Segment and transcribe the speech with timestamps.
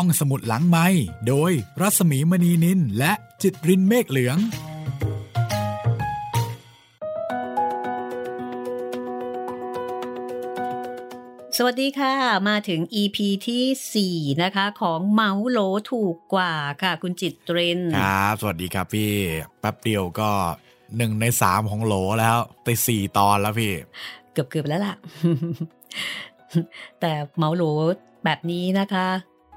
[0.00, 0.86] ห้องสมุดหลังไม้
[1.28, 4.38] โดยรัสมีมณีนินและจิตรินเมฆเหลือง
[11.56, 12.14] สวัสดีค่ะ
[12.48, 13.18] มาถึง EP
[13.48, 15.58] ที่ 4 นะคะ ของเมาส์โหล
[15.92, 19.12] ถูกกว่าค่ะ คุณจิตเทรนครับ สวัสดีครับพี่
[19.60, 20.30] แป๊บเดียวก็
[20.96, 23.72] หนึ่งในสามของโหลแล้วไปสี่ตอนแล้วพี่
[24.32, 24.94] เกือบเกือบๆแล้วล่ะ
[27.00, 27.64] แต่เมาส์โหล
[28.24, 29.08] แบบนี้นะคะ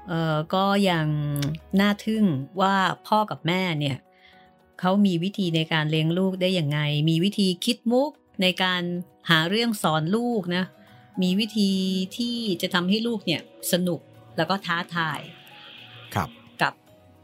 [0.08, 1.06] เอ่อก็ยัง
[1.80, 2.24] น่าทึ่ง
[2.60, 2.74] ว่า
[3.06, 3.96] พ่อกับแม่เนี่ย
[4.80, 8.10] เขามีวิธีในการเลี้ยงลูกได้อย่างไง มีวิธีคิดมุก
[8.42, 8.82] ในการ
[9.30, 10.64] หาเรื่องสอนลูกนะ
[11.22, 11.70] มีวิธี
[12.16, 13.40] ที่จะทำให้ลูกเนี่ย
[13.72, 14.00] สนุก
[14.36, 15.20] แล้วก็ท้าทาย
[16.14, 16.28] ครับ
[16.62, 16.72] กับ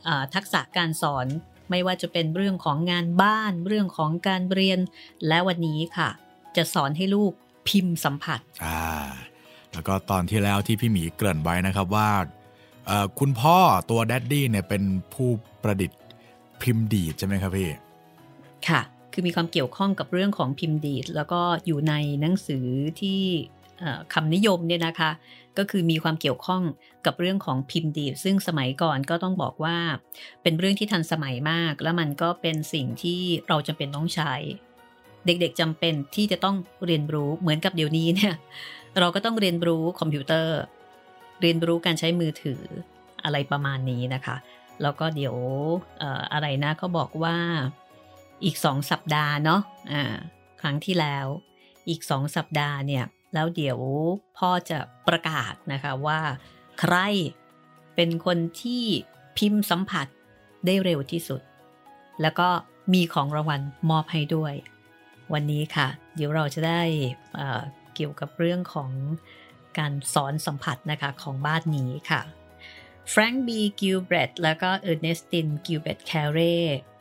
[0.07, 1.27] อ่าทักษะการสอน
[1.71, 4.79] ไม่ว่าจะเป็นเรื่องของงานบ้าน เรื่องของการเรียน
[5.29, 6.09] และวันนี้ค่ะ
[6.57, 7.33] จะสอนให้ลูก
[7.69, 8.83] พิมพ์สัมผัสอ่า
[9.73, 12.36] แล้วก็ตอนที่แล้วที่พี่หมีเกริ่นไว้นะครับว่าเอ่อ
[13.19, 13.59] คุณพ่อ
[13.91, 14.83] ตัวแดดดี้เนี่ยเป็น
[15.15, 15.30] ผู้
[15.63, 16.01] ประดิษฐ์
[16.63, 17.71] พิมพ์ดีดใช่ไหมครับพี่
[18.69, 18.80] ค่ะ
[19.13, 22.66] คือมีความเกี่ยวข้องกับเรื่องของพิมพ์ดีด แล้วก็อยู่ในหนังสือ
[23.01, 23.21] ที่
[24.15, 25.10] คำนิยมเนี่ยนะคะ
[25.59, 26.63] ก็คือมีความเกี่ยวข้อง
[27.07, 29.79] กับเรื่องของพิมพ์ดีด ซึ่งสมัยก่อนก็ต้องบอกว่า
[30.43, 34.35] เป็นเรื่องที่ทันสมัยมาก แล้วมันก็เป็นสิ่งที่เราจำเป็นต้องใช้
[35.27, 38.35] เด็กๆจำเป็นที่จะต้องเรียนรู้เหมือนกับเดี๋ยวนี้เนี่ย
[38.99, 40.59] เราก็ต้องเรียนรู้คอมพิวเตอร์
[41.40, 42.62] เรียนรู้การใช้มือถือ
[43.24, 44.37] อะไรประมาณนี้นะคะ
[44.82, 45.37] แล้วก็เดี๋ยว
[46.02, 47.37] ออะไรนะเขาบอกว่า
[48.45, 49.60] อีกสองสัปดาห์เนาะ
[49.92, 50.02] อ่า
[50.60, 51.26] ครั้งที่แล้ว
[51.88, 53.79] อีกสองสัปดาห์เนี่ย แล้วเดี๋ยว
[54.38, 56.20] พ่อจะประกาศนะคะว่า
[56.80, 56.95] ใคร
[57.95, 58.84] เป็นคนที่
[59.38, 60.07] พิมพ์สัมผัส
[60.66, 61.40] ได้เร็วที่สุด
[62.23, 62.48] แล้วก็
[62.95, 64.54] มีของรางวัลมอบให้ด้วย
[65.32, 66.82] วันนี้ค่ะ เดี๋ยวเราจะได้
[67.94, 68.91] เกี่ยวกับเรื่องของ
[69.78, 72.21] การสอนสัมผัสนะคะของบ้านนี้ค่ะ
[73.10, 76.56] แฟรงค์บีกิลเบรธแล้วก็เออร์เนสตินกิลเบรธ แครี่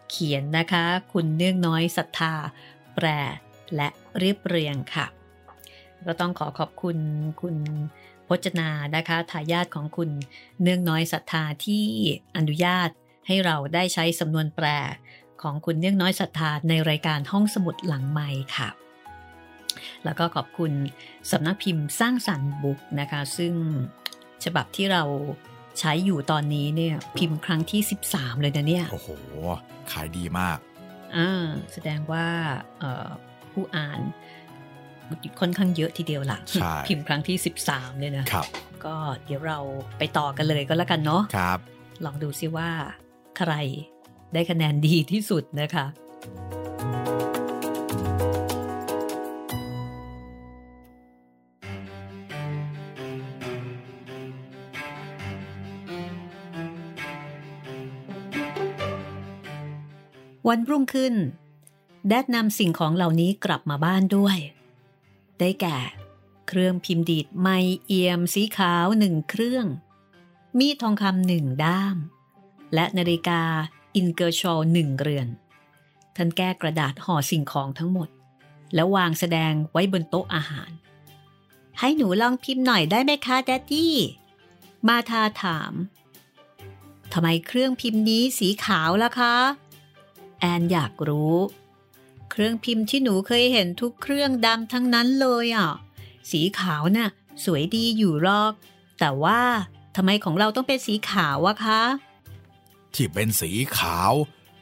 [0.09, 2.33] เขียนนะคะ คุณเนื่องน้อยศรัทธา
[2.95, 3.07] แปล
[3.75, 5.05] และเรียบเรียงค่ะ
[6.07, 6.97] ก็ต้องขอขอบคุณ
[7.41, 7.55] คุณ
[8.27, 10.09] พจนานะคะทายาทของคุณ
[10.61, 11.85] เนื่องน้อยศรัทธาที่
[12.37, 12.89] อนุญาต
[13.27, 14.67] ให้เราได้ใช้สำนวนแปล
[15.41, 18.69] ของคุณเนื่องน้อยศรัทธาในรายการห้องสมุดหลังไม้ค่ะ
[20.05, 20.71] แล้วก็ขอบคุณ
[21.31, 23.53] สำนักพิมพ์สร้างสรรค์บุ๊กนะคะ ซึ่ง
[24.45, 25.03] ฉบับที่เรา
[25.79, 27.81] ใช้อยู่ตอนนี้เนี่ยพิมพ์ครั้งที่
[28.11, 29.09] 13 เลยนะเนี่ย โอ้โห
[29.91, 30.57] ขายดีมาก
[31.17, 32.25] อ่าแสดงว่า
[32.79, 33.09] เอ่อ
[33.51, 33.99] ผู้อ่าน
[35.39, 37.37] ค่อนข้างเยอะทีเดียวล่ะใช่พิมพ์ครั้งที่
[37.67, 38.45] 13 เลยนะครับ
[38.85, 39.59] ก็เดี๋ยวเรา
[39.97, 41.59] ไปต่อกันเลยก็แล้วกันเนาะครับ
[42.05, 42.69] ลองดูซิว่า
[43.37, 43.53] ใคร
[44.33, 45.85] ได้คะแนนดีที่สุดนะคะ
[60.47, 61.15] วันรุ่งขึ้น
[62.07, 64.37] Dad นำสิ่งของเหล่านี้กลับมาบ้านด้วย
[65.39, 65.77] ได้แก่
[66.47, 67.47] เครื่องพิมพ์ดีดใหม่
[67.85, 69.65] เอี่ยมสีขาวหนึ่งเครื่อง
[70.57, 71.97] มีดทองคำหนึ่งด้าม
[72.73, 73.41] และนาฬิกา
[73.95, 75.27] อินเกอร์ซอลหนึ่งเรือน
[76.15, 78.09] ท่านแก้กระดาษห่อสิ่งของทั้งหมด
[78.73, 80.71] แล้ววางแสดงไว้บนโต๊ะอาหาร
[81.79, 83.95] ให้หนูลองพิมพ์หน่อยได้ไหมคะ Daddy
[84.87, 85.73] มาร์ธาถาม
[87.13, 89.35] ทำไมเครื่องพิมพ์นี้สีขาวล่ะคะ
[90.45, 91.35] อนอยากรู้
[92.31, 95.71] เครื่องพิมพ์ที่หนูเคยเห็นทุกเครื่องดำทั้งนั้นเลยอะ
[96.31, 97.09] สีขาวน่ะ
[97.43, 98.53] สวยดีอยู่หรอก
[98.99, 99.41] แต่ว่า
[99.95, 101.81] ทำไมของเราต้องเป็นสีขาววะคะ
[102.93, 104.11] ที่เป็นสีขาว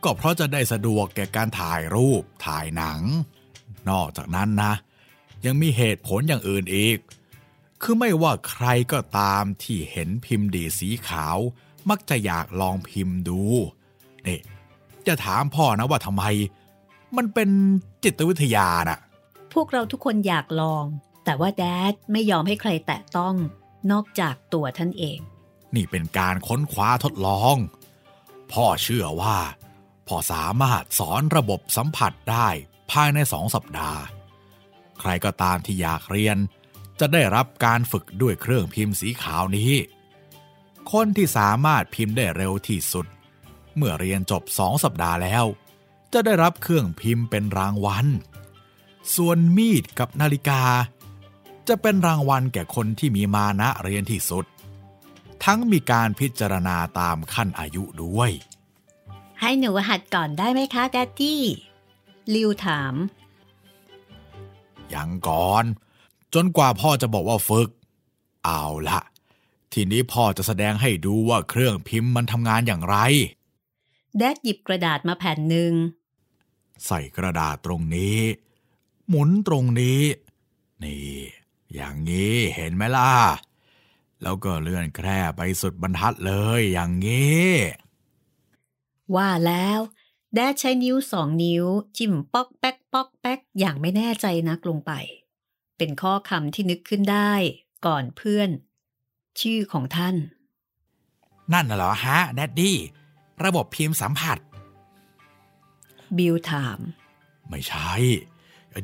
[0.04, 3.02] ก็เพราะจะได้สะดวกแก่การถ่ายรูปถ่ายหนัง
[3.90, 4.74] นอกจากนั้นนะ
[5.46, 6.98] ยังมีเหตุผลอย่างอื่นอีก
[7.82, 11.38] คือไม่ว่าใครก็ตามที่เห็นพิมพ์ดีสีขาว
[11.90, 13.42] มักจะอยากลองพิมพ์ดู
[14.28, 14.40] นี่
[15.08, 16.24] จะถามพ่อนะว่าทำไม
[17.18, 17.50] มันเป็น
[18.04, 19.00] จิตวิทยาน่ะ
[19.54, 20.86] พวกเราทุกคนอยากลอง
[21.26, 23.36] แต่ว่าแดดไม่ยอมให้ใครแตะต้อง
[23.92, 25.20] นอกจากตัวท่านเอง
[25.76, 27.56] นี่เป็นการค้นคว้าทดลอง
[28.52, 29.38] พ่อเชื่อว่า
[30.08, 32.48] พ่อสามารถสอนระบบสัมผัสได้
[32.92, 34.02] ภายในสองสัปดาห์
[35.00, 36.38] ใครก็ตามที่อยากเรียน
[37.00, 39.72] จะได้รับการฝึกด้วยเครื่องพิมพ์สีขาวนี้
[40.92, 43.06] คนที่สามารถพิมพ์ได้เร็วที่สุด
[43.76, 45.46] เมื่อเรียนจบสองสัปดาห์แล้ว
[46.14, 48.06] จะได้รับเครื่องพิมพ์เป็นรางวัล
[49.16, 50.64] ส่วนมีดกับนาฬิกา
[51.68, 54.46] จะเป็นรางวัลแก่คนที่มีมานะเรียนที่สุด
[55.44, 58.32] ทั้งมีการพิจารณาตามขั้นอายุด้วย
[59.40, 61.42] ให้หนูหัดก่อนได้ไหมคะแดดดี้
[62.34, 62.94] ลิวถาม
[64.94, 65.66] ยังก่อน
[66.34, 67.70] จนกว่าพ่อจะบอกว่าฝึก
[68.46, 69.00] เอาละ
[69.74, 72.98] ทีนี้พ่อจะแสดงให้ดูว่าเครื่องพิมพ์มันทำงานอย่างไร
[74.18, 75.74] แดดหยิบกระดาษมาแผ่นหนึ่ง
[76.86, 78.20] ใส่กระดาษตรงนี้
[79.10, 80.02] หมุนตรงนี้
[80.84, 81.18] นี่
[81.74, 83.12] อย่างนี้เห็นไหมล่ะ
[84.22, 87.48] แล้วก็เลื่อนแคร่ไปสุดบรรทัดเลยอย่างนี้
[89.16, 89.80] ว่าแล้ว
[90.34, 91.66] แดดใช้นิ้วสองนิ้ว
[91.98, 94.92] จิ้มป๊อกแป๊กป๊อกแป๊กอย่างไม่แน่ใจนักลงไป
[95.78, 97.34] เป็นข้อคำที่นึกขึ้นได้
[97.86, 98.50] ก่อนเพื่อน
[99.40, 100.16] ชื่อของท่าน
[101.54, 102.78] นั่นน่ะเหรอฮะแดดดี้
[103.46, 104.38] ระบบพิมพ์สัมผัส
[106.18, 106.80] บิลถาม
[107.50, 107.92] ไม่ใช่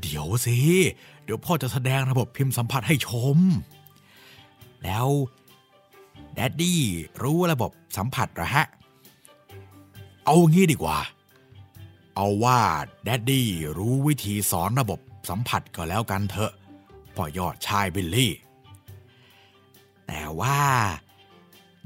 [0.02, 0.58] เดี๋ยวสิ
[1.24, 3.38] เดี๋ยวพ่อจะแสดงระบบพิมพ์สัมผัสให้ชม
[4.84, 5.08] แล้ว
[6.34, 6.82] แดดดี้
[7.24, 8.66] รู้ระบบสัมผัสเหรอฮะ
[10.26, 11.00] เอางี้ดีกว่า
[12.16, 12.60] เอาว่า
[13.04, 13.48] แดดดี้
[13.78, 16.52] รู้วิธีสอนระบบสัมผัสก็แล้วกันเถอะ
[17.16, 18.34] พ่อยอดชายบิลลี่
[20.08, 20.62] แต่ว่า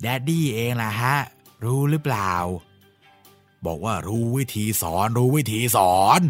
[0.02, 1.16] แดดดี้เองล่ะฮะ
[1.65, 2.33] รู้หรือเปล่า
[3.65, 6.21] บอกว่ารู้วิธีสอนรู้วิธีสอน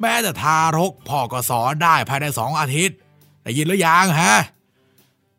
[0.00, 2.96] แม้แต่ทารกพ่อก็สอนได้ภายในสองอาทิตย์
[3.42, 4.36] ได้ยินหรือยังฮะ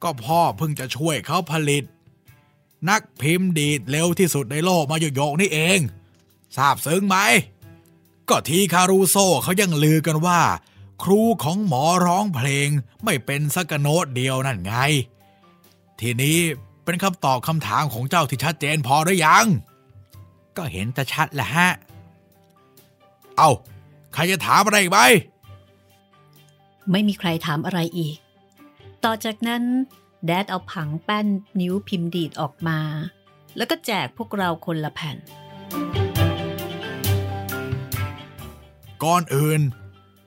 [0.03, 1.83] ก็พ่อเพิ่งจะช่วยเขาผลิต
[2.89, 5.79] นักพิมพ์ดีดเร็วที่สุดในโลกมาโยกๆนี่เอง
[6.57, 7.17] ทราบซึ้งไหม
[8.29, 10.41] ก็ทีคารูโซเขายังลือกันว่า
[11.03, 12.69] ครูของหมอร้องเพลง
[13.03, 14.73] ไม่เป็นสักโนตเดียวนั่นไง
[15.99, 16.39] ทีนี้
[16.89, 19.45] เป็นคำตอบคำถามของเจ้าที่ชัดเจนพอหรือยัง
[20.57, 21.69] ก็เห็นจะชัดแหละฮะ
[23.37, 23.49] เอา
[24.13, 24.99] ใครจะถามอะไรอีกไหม
[26.91, 28.17] ไม่มีใครถามอะไรอีก
[29.03, 29.63] ต่อจากนั้น
[30.25, 31.27] แดดเอาผังแป้น
[31.59, 32.79] นิ้วพิมพ์ดีดออกมา
[33.57, 35.17] แล้วก็แจกพวกเราคนละแผ่น
[39.03, 39.61] ก่อนอื่น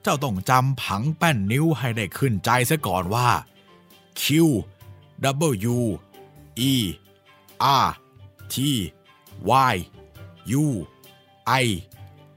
[0.03, 3.29] เจ้าต้องจำผังแป้นนิ้วให้ได้ขึ้นใจซะก่อนว่า
[4.23, 4.25] Q
[5.75, 5.77] W
[6.71, 6.73] E
[7.85, 7.89] R
[8.53, 8.57] T
[9.73, 9.75] Y
[10.63, 10.67] U
[11.63, 11.67] I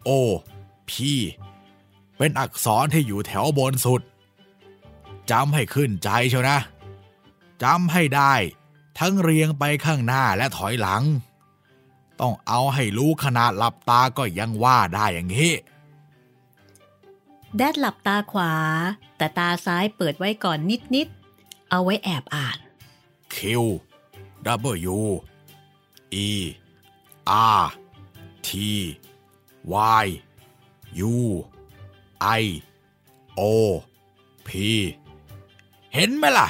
[0.07, 0.09] O
[0.89, 0.91] P
[2.17, 4.01] เป็นอักษรที่อยู่แถวบนสุด
[5.31, 6.59] จำให้ขึ้นใจเชียวนะ
[7.63, 8.33] จำให้ได้
[8.99, 11.03] ทั้งเรียงไปข้างหน้าและถอยหลัง
[12.21, 15.51] ต้องเอาให้รู้ขนาดหลับตาก็ยังว่าได้อย่างนี้
[17.57, 18.53] แดดหลับตาขวา
[19.17, 20.59] แต่ตาซ้ายเปิดไว้ก่อน
[20.95, 21.07] นิด
[21.39, 22.57] ๆ เอาไว้แอบอ่าน
[23.35, 23.37] Q
[24.93, 24.95] W
[26.27, 26.29] E
[27.59, 27.63] R
[28.47, 28.49] T
[30.03, 30.05] Y
[31.11, 31.15] U
[32.41, 32.43] I
[33.39, 33.41] O
[34.47, 34.49] P
[35.93, 36.47] เห็นไหมล่ะ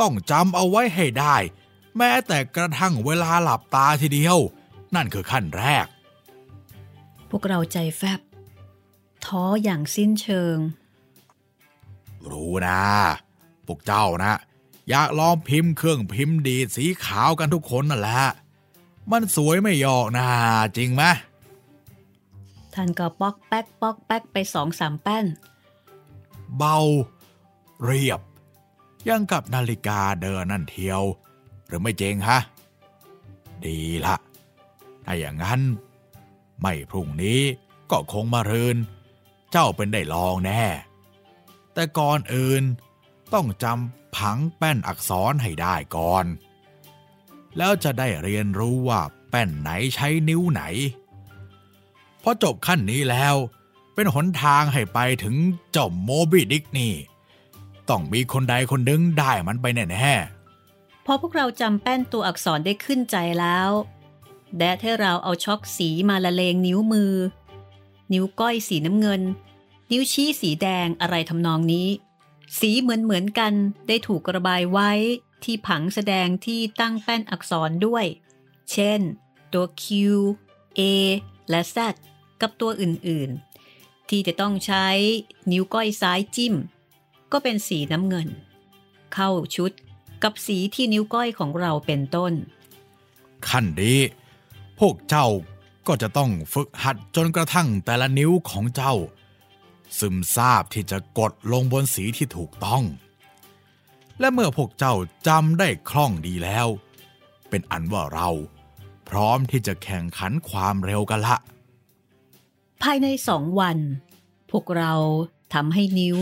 [0.00, 1.36] ต้องจำเอาไว้ให้ได้
[1.96, 4.38] แม้แต่กระทั่งเวลาหลับตาทีเดียว
[4.94, 5.86] นั่นคือขั้นแรก
[7.30, 8.20] พวกเราใจแฟบ
[9.24, 10.56] ท้ออย่างสิ้นเชิง
[12.30, 12.80] รู้นะ
[13.66, 14.34] พวกเจ้านะ
[14.90, 18.22] อยากลองพิมพ์เครื่องพิมพ์ดีดสีขาวกันทุกคนนั่นแหละ
[19.10, 20.26] มันสวยไม่ยอกนะ
[20.76, 21.02] จริงไหม
[22.74, 25.26] ท่านก็ป๊อกแป๊กป๊อกแป๊กไปสองสามแป้น
[26.56, 26.78] เบา
[27.84, 28.20] เรียบ
[29.08, 31.02] ยังกับนาฬิกาเดินนั่นเทียว
[31.66, 32.38] หรือไม่เจงฮะ
[33.64, 34.16] ดีละ
[35.04, 35.60] ถ้าอย่างนั้น
[36.62, 37.40] ไม่พรุ่งนี้
[37.90, 38.76] ก็คงมารืน
[39.50, 40.64] เจ้าเป็นได้ลองแน่
[41.74, 42.62] แต่ก่อนอื่น
[43.32, 46.26] ต้องจำผังแป้นอักษรให้ได้ก่อน
[47.56, 49.00] แล้วจะได้เรียนรู้ว่า
[49.30, 50.62] แป้นไหนใช้นิ้วไหน
[52.22, 53.34] พอจบขั้นนี้แล้ว
[53.94, 55.34] เป็นหนทางให้ไปถึง
[55.72, 56.94] เจ้าโมบิดิกนี่
[57.88, 63.70] ต้องมีคนใดคนหนึ่งได้มันไปแน่ๆพอพวกเราจำแป้นตัวอักษรได้ขึ้นใจแล้ว
[64.56, 67.12] แดดให้เราเอาช็อกสีมาละเลงนิ้วมือ
[68.12, 69.22] นิ้วก้อยสีน้ำเงิน
[69.90, 71.88] นิ้วชี้สีแดงอะไรทำนองนี้
[72.58, 73.52] สีเหมือนเหมือนๆกัน
[73.88, 74.90] ได้ถูกระบายไว้
[75.44, 78.04] ที่ผังแสดงที่ตั้งแป้นอักษรด้วย
[78.72, 79.00] เช่น
[79.52, 79.84] ตัว Q
[80.78, 80.80] A
[81.50, 81.76] และ Z
[82.40, 84.86] กับตัวอื่นๆ ที่จะต้องใช้
[85.50, 86.54] นิ้วก้อยซ้ายจิ้ม
[87.32, 88.28] ก็เป็นสีน้ำเงิน
[89.14, 89.72] เข้าชุด
[90.22, 92.32] กับสีที่นิ้วก้อยของเราเป็นต้น
[93.48, 93.98] ขั้นนี้
[94.78, 95.28] พวกเจ้า
[95.86, 98.94] ก็จะต้องฝึกหัดจนกระทั่งแต่ละนิ้วของเจ้า
[99.98, 102.84] ซึมซาบที่จะกดลงบนสีที่ถูกต้อง
[104.20, 104.94] และเมื่อพวกเจ้า
[105.26, 106.66] จำได้คล่องดีแล้ว
[107.48, 108.30] เป็นอันว่าเรา
[109.08, 111.36] พร้อมที่จะแข่งขันความเร็วกันละ
[112.82, 113.78] ภายในสองวัน
[114.50, 114.92] พวกเรา
[115.54, 116.16] ทำให้นิ้ว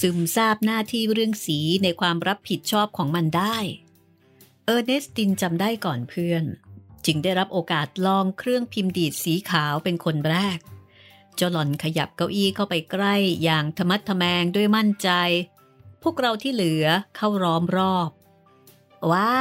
[0.00, 3.56] ซึมซาบหน้าที่เรื่องสีในความรับผิดชอบของมันได้
[4.64, 6.44] เออร์เนสตินจำได้ก่อนเพื่อน
[7.06, 10.58] จึงได้รับโอกาสลองเครื่องพิมพ์ดีดสีขาวเป็นคนแรก
[11.40, 15.10] จ้าหล่อนขยับเก้าอี้เข้าไปใกล้อย่างธรรมัดทะแมงด้วยมั่นใจ
[16.02, 18.10] พวกเราที่เหลือเข้าร้อมรอบ
[19.10, 19.32] ว้า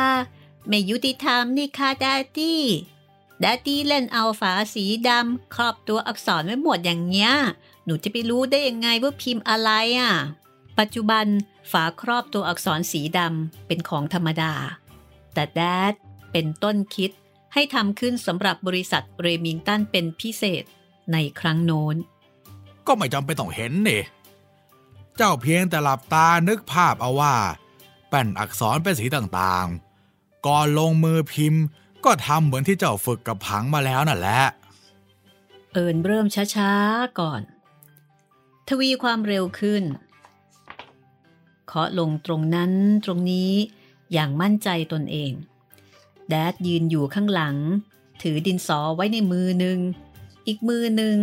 [0.67, 2.63] ไม่ยุติธรรมนี่ค่ะดดดี้
[3.43, 7.33] ดดดี้เล่นเอาฝาสีดำครอบตัวอักษรไว้หมดอย่างเงี้ย
[7.85, 10.13] หนูจะไปรู้ได้ยังไงว่าพิมพ์อะไรอะ
[10.79, 11.25] ปัจจุบัน
[11.71, 14.53] ฝาครอบตัวอักษรสีดำเป็นของธรรมดา
[15.33, 15.93] แต่แดด
[16.31, 17.11] เป็นต้นคิด
[17.53, 20.63] ให้ทำขึ้นสำหรับบริษัทเรมิงตันเป็นพิเศษ
[21.11, 21.95] ในครั้งโน้น
[22.87, 24.01] ก็ไม่จำเป็นต้องเห็นนี่
[25.17, 27.35] เจ้าเพียงแต่หลับตานึกภาพเอาว่า
[28.07, 31.63] แป้นอักษรเป็นสีต่างๆ ก่อนลงมือพิมพ์
[32.05, 34.41] ก็ทำเหมือนที่เจ้าฝึกกับผังมาแล้วนั่นแหละ
[35.73, 36.25] เอิญเริ่ม
[36.55, 37.41] ช้าๆก่อน
[38.67, 39.83] ทวีความเร็วขึ้น
[41.67, 42.71] เคาะลงตรงนั้น
[43.05, 43.51] ตรงนี้
[44.13, 45.31] อย่างมั่นใจตนเอง
[46.29, 47.55] แดดยืนอยู่ข้างหลัง
[48.21, 49.79] ถือดินสอไว้ในมือหนึ่ง
[50.49, 51.19] อีกมือหนึ่ง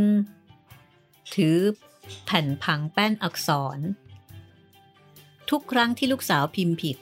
[1.35, 1.59] ถือ
[2.25, 3.79] แผ่นผังแป้นอักษร
[5.51, 6.97] ทุกครั้งที่ลูกสาวพิมพ์ผิด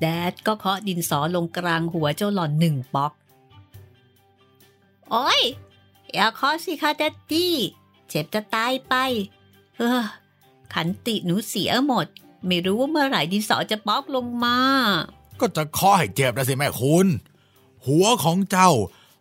[0.00, 3.12] แดดก็เคาะดินสอลงกลางหัวเจ้าหล่อนหนึ่งป๊อก
[5.10, 5.42] โอ้ย
[6.14, 7.54] อย่าเคาะสิคะแดดดี้
[8.08, 8.94] เจ็บจะตายไป
[9.76, 10.02] เออ
[10.74, 12.06] ขันติหนูเสียหมด
[12.46, 14.58] ไม่รู้ว่าเมื่อไหร่ดินสอจะป๊อกลงมา
[15.40, 17.06] ก็จะข้อให้เจ็บนะสิแม่คุณ
[17.86, 18.70] หัวของเจ้า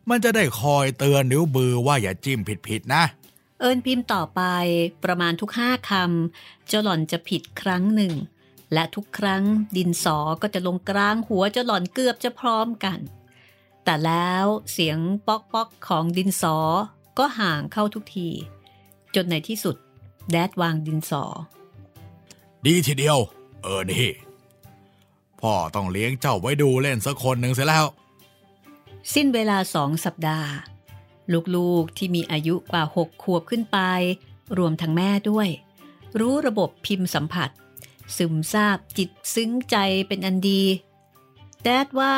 [0.09, 3.03] มันจะได้คอยเตือนนิ้วบือว่าอย่าจิ้มผิดๆนะ
[3.59, 4.41] เอิญพิมพ์ต่อไป
[5.03, 8.13] ประมาณทุกห้าคำเจ้าหล่อนจะผิดครั้งหนึ่ง
[8.73, 9.43] และทุกครั้ง
[9.77, 12.99] ดินสอก็จะลงกลางหัวเจ้าหล่อนเกือบจะพร้อมกัน
[13.83, 16.57] แต่แล้วเสียงป๊อกป๊อกของดินสอ
[17.19, 18.29] ก็ห่างเข้าทุกที
[19.15, 19.75] จนในที่สุด
[20.31, 21.23] แดดวางดินสอ
[22.65, 23.17] ดีทีเดียว
[23.63, 24.09] เออนี่
[25.41, 27.85] พ่อต้องเลี้ยงเจ้าไว้ดูเล่นสักคนหนึ่งเสียแล้ว
[29.13, 30.51] สิ้นเวลาสองสัปดาห์
[31.55, 33.77] ลูกๆที่มีอายุกว่าหกขวบขึ้นไป
[34.57, 35.47] รวมทั้งแม่ด้วย
[36.19, 37.49] รู้ระบบพิมพ์สัมผัส
[38.17, 39.75] ซึมซาบจิตซึ้งใจ
[40.07, 40.61] เป็นอันดี
[41.63, 42.15] แดดว่า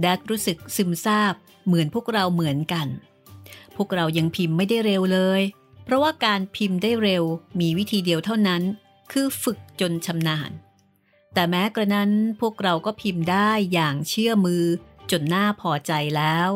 [0.00, 1.34] แดดรู้สึกซึมซาบ
[1.66, 2.88] เหมือนพวกเราเหมือนกัน
[3.76, 5.42] พวกเรายังพิมพ์ไม่ได้เร็วเลย
[5.84, 7.24] เพราะว่าการพิมพ์ได้เร็ว
[7.60, 8.62] มีวิธีเดียวเท่านั้น
[9.12, 10.50] คือฝึกจนชำนาญ
[11.34, 12.10] แต่แม้กระนั้น
[12.40, 14.64] พวกเราก็พิมพ์ได้อย่างเชื่อมือ
[15.10, 16.50] จนน่าพอใจแล้ว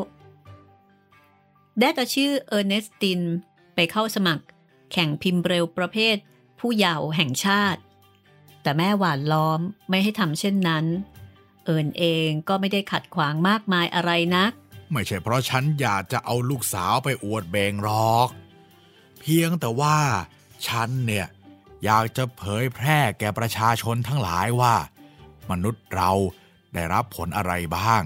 [1.78, 3.20] แดดเอชื่อเออร์เนสติน
[3.74, 4.44] ไปเข้าสมัคร
[4.92, 6.16] แข่งพิมพ์เร็วประเภท
[6.58, 7.80] ผู้เยาว์แห่งชาติ
[8.62, 10.84] แต่แม่หวานล้อมไม่ให้ทำเช่นนั้น
[11.64, 14.52] เอิญเองก็ไม่ได้ขัดขวางมากมายอะไรนัก
[14.92, 18.28] ไม่ใช่เพราะฉันอยากจะเอาลูกสาวไปอวดเบงหรอก
[19.20, 19.98] เพียงแต่ว่า
[20.68, 21.26] ฉันเนี่ย
[21.84, 24.74] อยากจะเผยแพร่แก่ประชาชนทั้งหลายว่า
[25.50, 26.10] มนุษย์เรา
[26.74, 28.02] ได้รับผลอะไรบ้าง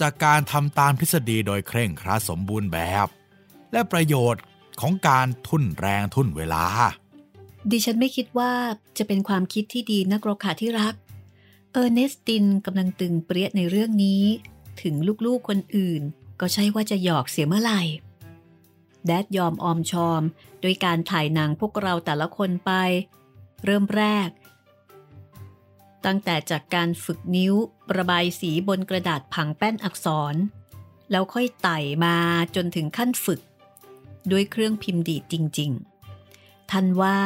[0.00, 3.06] จากการทำตามทฤษฎีโดยเคร่งครัดสมบูรณ์แบบ
[3.72, 4.42] และประโยชน์
[4.80, 6.64] ของการทุ่นแรงทุ่นเวลา
[7.70, 8.52] ดิฉันไม่คิดว่า
[8.98, 10.94] จะเป็นความคิดที่ดีนักหรอกค่ะที่รัก
[11.72, 14.22] เออร์เนสตินกำลังตึงเปรี้ยในเรื่องนี้
[14.82, 14.94] ถึง
[15.26, 16.02] ลูกๆคนอื่น
[16.40, 17.82] ก็ใช่ว่าจะหยอกเสียเมื่อไหร่
[19.06, 20.22] แดดยอมออมชอม
[20.60, 22.72] โดยการถ่ายหนังพวกเราแต่ละคนไป
[23.64, 24.28] เริ่มแรก
[26.06, 27.54] ตั้งแต่จากการฝึกนิ้ว
[27.96, 30.34] ระบายสีบนกระดาษผังแป้นอักษร
[31.10, 32.16] แล้วค่อยไต่มา
[32.56, 33.40] จนถึงขั้นฝึก
[34.30, 35.70] ด้วยเครื่องพิมพ์ดีดจริง
[36.20, 37.18] ๆ ท่านว่า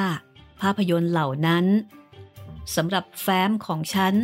[0.60, 1.66] ภาพยนตร์เหล่านั้น
[2.74, 4.14] สำหรับแฟ้มของฉัน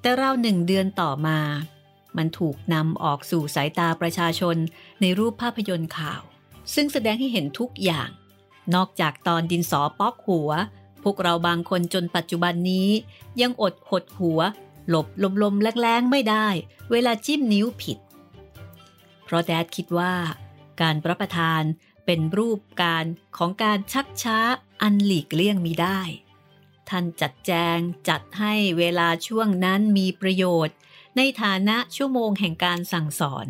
[0.00, 1.38] แต่ราวหนึ่งเดือนต่อมา
[2.16, 4.56] มันถูกนำออกสู่สายตาประชาชน
[5.00, 6.22] ในรูปภาพยนตร์ข่าว
[6.74, 8.10] ซึ่งแสดงให้เห็นทุกอย่าง
[8.74, 10.50] นอกจากตอนดินสอป๊อกหัว
[11.04, 12.88] พวกเราบางคนจนปัจจุบันนี้
[13.40, 14.40] ยังอดหดหัว
[14.88, 15.06] หลบ
[15.42, 16.48] ลมๆแรงๆไม่ได้
[16.90, 17.98] เวลาจิ้มนิ้วผิด
[19.24, 20.14] เพราะแดดคิดว่า
[20.80, 21.62] การรับประทาน
[22.04, 23.04] เป็นรูปการ
[23.36, 24.38] ของการชักช้า
[24.82, 26.00] อันหลีกเลี่ยงมีได้
[26.88, 27.78] ท่านจัดแจง
[28.08, 30.76] จัดให้เวลาช่วงนั้นมีประโยชน์
[31.16, 33.46] ในฐานะชั่วโมงแห่งการสั่งสอน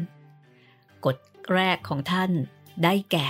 [1.04, 1.16] กฎ
[1.52, 2.30] แรกของท่าน
[2.82, 3.28] ได้แก่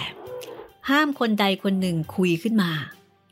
[0.89, 2.73] ห้ามคนใดคนหนึ่งคุยขึ้นมา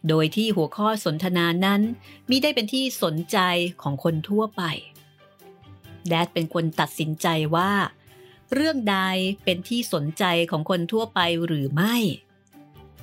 [0.09, 1.81] โดยที่หัวข้อสนทนานั้น
[2.29, 3.39] มิได้เป็นที่สนใจ
[3.83, 4.63] ของคนทั่วไป
[6.09, 7.73] แดดเป็นคนตัดสินใจว่า
[8.55, 8.99] เรื่องใด
[9.45, 11.97] เป็นที่สนใจของคนทั่วไปหรือไม่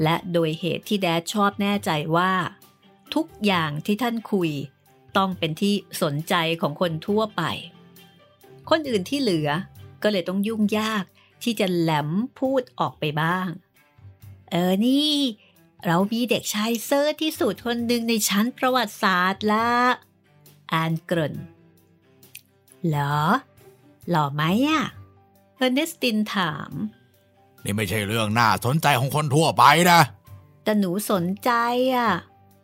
[0.03, 2.33] และโดยเหตุที่แดดชอบแน่ใจว่า
[3.15, 4.51] ทุกอย่างที่ท่านคุย
[5.17, 7.43] ต้องเป็นที่สนใจของคนทั่วไป
[8.69, 9.49] คนอื่นที่เหลือ
[10.03, 11.03] ก็เลยต้องยุ่งยาก
[11.43, 13.49] ที่จะแหลมพูดออกไปบ้าง
[14.51, 15.15] เออนี่
[15.85, 19.69] เรามีเด็กชายเซอร์ที่สุดคนหนึ่งในชั้นประวัติศาสตร์ละ
[20.73, 21.35] อานเกรน
[22.87, 23.17] เหรอ
[24.09, 24.83] หล่อไหมอะ
[25.55, 26.71] เออร์เนสตินถาม
[27.63, 29.99] นี่ไม่ใช่เรื่องน่าสนใจของคนทั่วไปนะ
[30.63, 31.51] แต่หนูสนใจ
[31.95, 32.11] อะ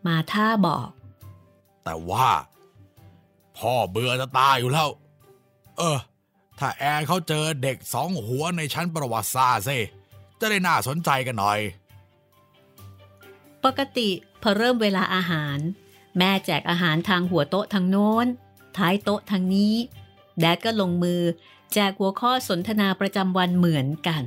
[0.05, 0.89] มาท่าบอก
[1.83, 2.29] แต่ว่า
[3.57, 4.89] พ่อเบื่อจะตายอยู่แล้ว
[5.77, 5.97] เออ
[6.59, 9.77] ถ้าแอนเขาเจอเด็กสองหัวในชั้นประวัติศาสตร์สิ
[10.39, 11.59] จะได้น่าสนใจกันหน่อย
[13.65, 14.09] ปกติ
[14.41, 15.57] พอเริ่มเวลาอาหาร
[16.17, 18.25] แม่แจกอาหารทางหัวโต๊ะทางโน้น
[18.77, 19.75] ท้ายโต๊ะทางนี้
[20.39, 21.21] แดดก็ลงมือ
[21.73, 24.23] แจกหัวข้อสนทนาประจำวันเหมือนกัน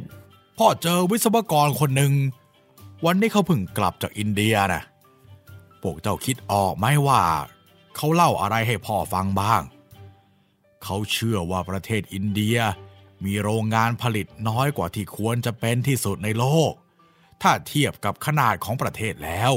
[0.58, 2.12] พ่อเจอวิศวกรคนหนึ่ง
[3.04, 4.82] วันนี้เขาเพิ่งกลับจากอินเดียนะ
[5.82, 7.22] พวกเจ้าคิดออกไหมว่า
[7.96, 9.62] เขาเล่าอะไรให้พ่อฟังบ้าง
[10.84, 12.58] เขาเชื่อว่าประเทศอินเดีย
[13.24, 16.72] มีโรงงานผลิตน้อยกว่าที่ควรจะเป็นที่สุดในโลก
[17.42, 19.52] ถ้าเทียบกับขนาดของประเทศแล้ว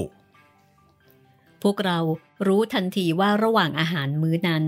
[1.61, 1.99] พวกเรา
[2.47, 4.63] รู้ทันทีว่าระหว่างอาหารมื้อนั้น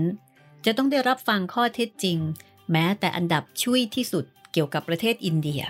[0.64, 2.18] จะต้องได้รับฟังข้อเท็จจริง
[2.72, 5.62] แม้แต่อันดับช่วยที่สุดเกี่ยวกับประเทศอินเดีย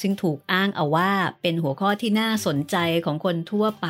[0.00, 1.12] ซึ่งถูกอ้างเอาว่า
[1.42, 3.86] เป็นหัวข้อที่น่าสนใจของคนทั่วไป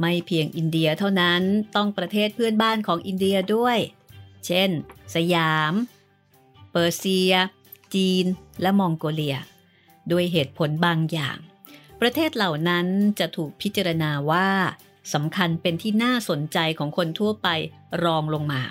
[0.00, 1.42] ไม่เพียงอินเดียเท่านั้น
[1.76, 3.78] ต้องประเทศเพื่อนบ้านของอินเดียด้วย
[4.46, 4.70] เช่น
[5.14, 5.72] สยาม
[6.72, 7.32] เปอร์เซีย
[7.94, 8.24] จีน
[8.62, 9.36] และมองโกเลีย
[10.10, 11.38] ด้วยเหตุผลบางอย่าง
[12.00, 12.86] ประเทศเหล่านั้น
[13.18, 14.48] จะถูกพิจารณาว่า
[15.14, 17.48] สำคัญเป็นที่น่าสนใจของคนทั่วไป
[18.04, 18.62] รองลงมา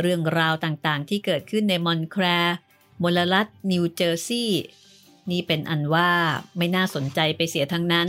[0.00, 2.24] เรื่องราวต่างๆ ที่เกิดขึ้นในมอนแคลร์
[3.02, 4.62] มลรัฐนิวเจอร์ซีย์
[5.30, 6.10] นี่เป็นอันว่า
[6.56, 8.08] ไม่น่าสนใจไปเสียทั้งนั้น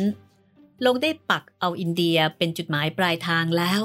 [0.86, 3.82] ลงได้ปักเอาอินเดียเป็นจุดหมายปลายทางแล้ว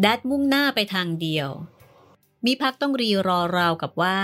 [0.00, 1.48] Dad มุ่งหน้าไปทางเดียว
[2.46, 4.18] มิพักต้องรีรอราวกับว่า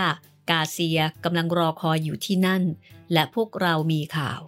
[0.51, 2.63] กาเซียกำลังรอคอยอยู่ที่นั่น
[3.13, 4.41] และพวกเรามีข่าว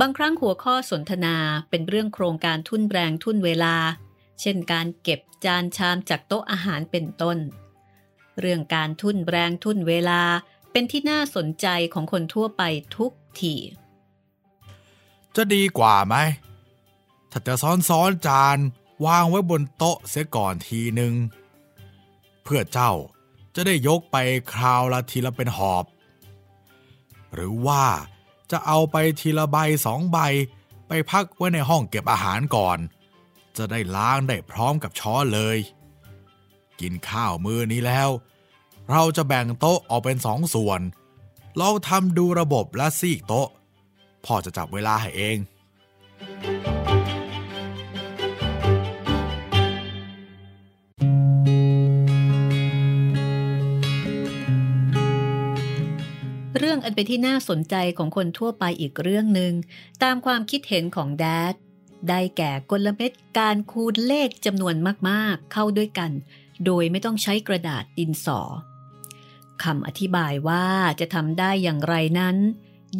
[0.00, 1.36] บางครั้งหัวข้อสนทนา
[1.70, 3.76] เป็นเรื่องโครงการทุ่นแรงทุ่นเวลา
[4.40, 7.38] เช่นการเก็บจานชามจากโต๊ะอาหารเป็นต้น
[8.40, 10.22] เรื่องการทุ่นแรงทุ่นเวลา
[10.72, 12.62] เป็นที่น่าสนใจของคนทั่วไป
[12.96, 13.54] ทุกที
[15.34, 16.16] จะดีกว่าไหม
[17.30, 18.58] ถ้าจะซ้อนซ้อนจาน
[19.06, 21.14] วางไว้บนโต๊ะเสียก่อนทีหนึ่ง
[22.42, 22.92] เพื่อเจ้า
[23.54, 24.16] จะได้ยกไป
[24.52, 25.84] คราวละทีละเป็นหอบ
[27.34, 27.84] หรือว่า
[28.50, 29.56] จะเอาไปทีละใบ
[29.86, 30.18] สองใบ
[30.88, 32.78] ไปพักไว้ในห้องเก็บอาหารก่อน
[33.56, 35.58] จะได้ล้างได้พร้อมกับช้อนเลย
[36.80, 38.08] กินข้าวมือนี้แล้ว
[38.90, 40.80] เราจะแบ่งโต๊ะออกเป็นสองส่วน
[41.60, 43.48] ลองทำดูระบบและซีกโต๊ะ
[44.24, 45.36] พ่อจะจับเวลาให้เอง
[56.56, 59.52] เรื่องอันเป็นที่น่าสนใจของคนทั่วไปอีกเรื่องหนึ่ง
[60.02, 61.54] ตามความคิดเห็นของแดด
[62.08, 64.74] ได้แก่กลเม็ดการคูณเลขจำนวน
[65.08, 66.10] มากๆ เข้าด้วยกัน
[66.64, 68.40] โดยไม่ต้องใช้กระดาษดินสอ
[69.62, 70.66] คำอธิบายว่า
[71.00, 72.36] จะทำได้อย่างไรนั้น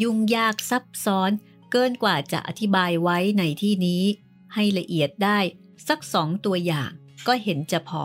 [0.02, 1.30] ยุ่งยากซับซ้อน
[1.72, 4.02] เกินกว่าจะอธิบายไว้ในที่นี้
[4.54, 5.38] ให้ละเอียดได้
[5.88, 6.90] สักสองตัวอย่าง
[7.26, 8.04] ก็เห็นจะพอ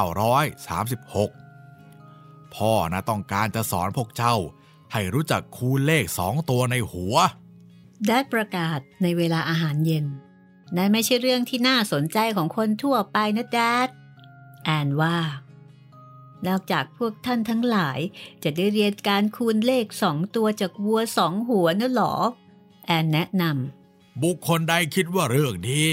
[0.00, 4.36] 1,936 พ่อนะต้องการจะสอนพวกเจ้า
[4.92, 7.16] ให้รู้จักคูณเลขสองตัวในหัว
[8.06, 10.06] แดดประกาศในเวลาอาหารเย็น
[10.76, 13.88] นั่นไม่ใช่เรื่องที่น่าสนใจของคนทั่วไปนะแดด
[14.64, 15.18] แอนว่า
[16.46, 17.98] นอกจากพวกท่านทั้งหลาย
[18.42, 22.14] จะได้เรียนการคูณเลขสองตัวจากวัวสองหัวนะหรอ
[22.86, 23.44] แอนแนะน
[24.22, 25.86] บุคคลใดคิดว่าเรื่องนี้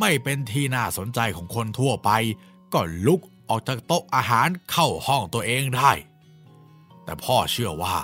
[0.00, 2.10] ไม่เป็นที่น่าสนใจของคนทั่วไป
[2.72, 5.92] ก็ลุกออกจากโต๊ะอาหารเข้าห้องตัวเองได้
[7.04, 7.96] แต่พ่อเชื่อว่า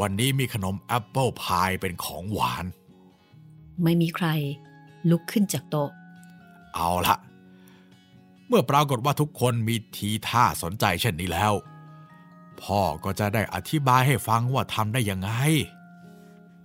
[0.00, 4.28] วันนี้มีขนมแอปเปิลพายเป็นของหวานำไม่มีใคร
[5.10, 5.90] ลุกขึ้นจากโต๊ะ
[6.74, 7.16] เอาละ
[8.48, 11.52] เมื่อปรากฏว่าทุกคนมีทีท่าสนใจเช่นนี้แล้ว
[12.60, 15.30] พ่อก็จะได้อธิบายให้ฟังว่าทำได้ยังไง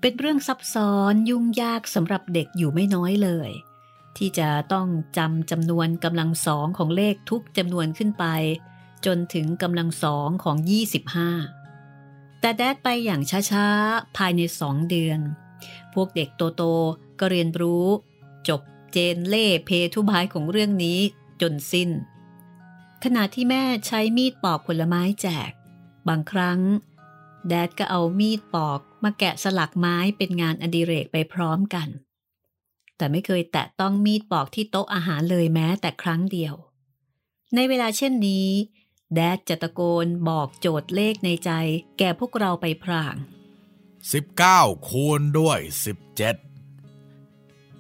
[0.02, 3.50] เป็นเรื่องซับซ้อนยุ่งยากสำหรับเด็กอยู่ไม่น้อยเลย
[4.18, 8.26] ที่จะต้องจำจำนวนกำลังสองของเลขทุกจำนวนขึ้นไป
[9.06, 10.58] จนถึงกำลังสองของ
[11.50, 13.22] 25 แต่แดดไปอย่าง
[13.52, 15.20] ช้าๆ ภายในสองเดือน
[15.94, 17.86] พวกเด็กโตๆก็เรียนรู้
[18.48, 21.00] จบเจนเล่เพทุบายของเรื่องนี้
[21.42, 21.90] จนสิ้น
[23.04, 25.52] ขณะที่แม่ใช้มีดปอกผลไม้แจก
[26.08, 26.60] บางครั้ง
[27.48, 31.88] แดดก็เอามีดปอกมาแกะสลักไม้เป็นงานอดิเรกไปพร้อมกัน
[32.98, 36.54] แต่ไม่เคยแตะต้องมีดปอกที่โต๊ะอาหารเลยแม้แต่ครั้งเดียว
[37.56, 38.48] ในเวลาเช่นนี้
[39.14, 41.52] แดดจะตะโกนบอกโจทย์เลขในใจ
[42.00, 43.16] แก่พวกเราไปพราง
[44.22, 45.60] 19 คูณด้วย
[46.06, 46.49] 17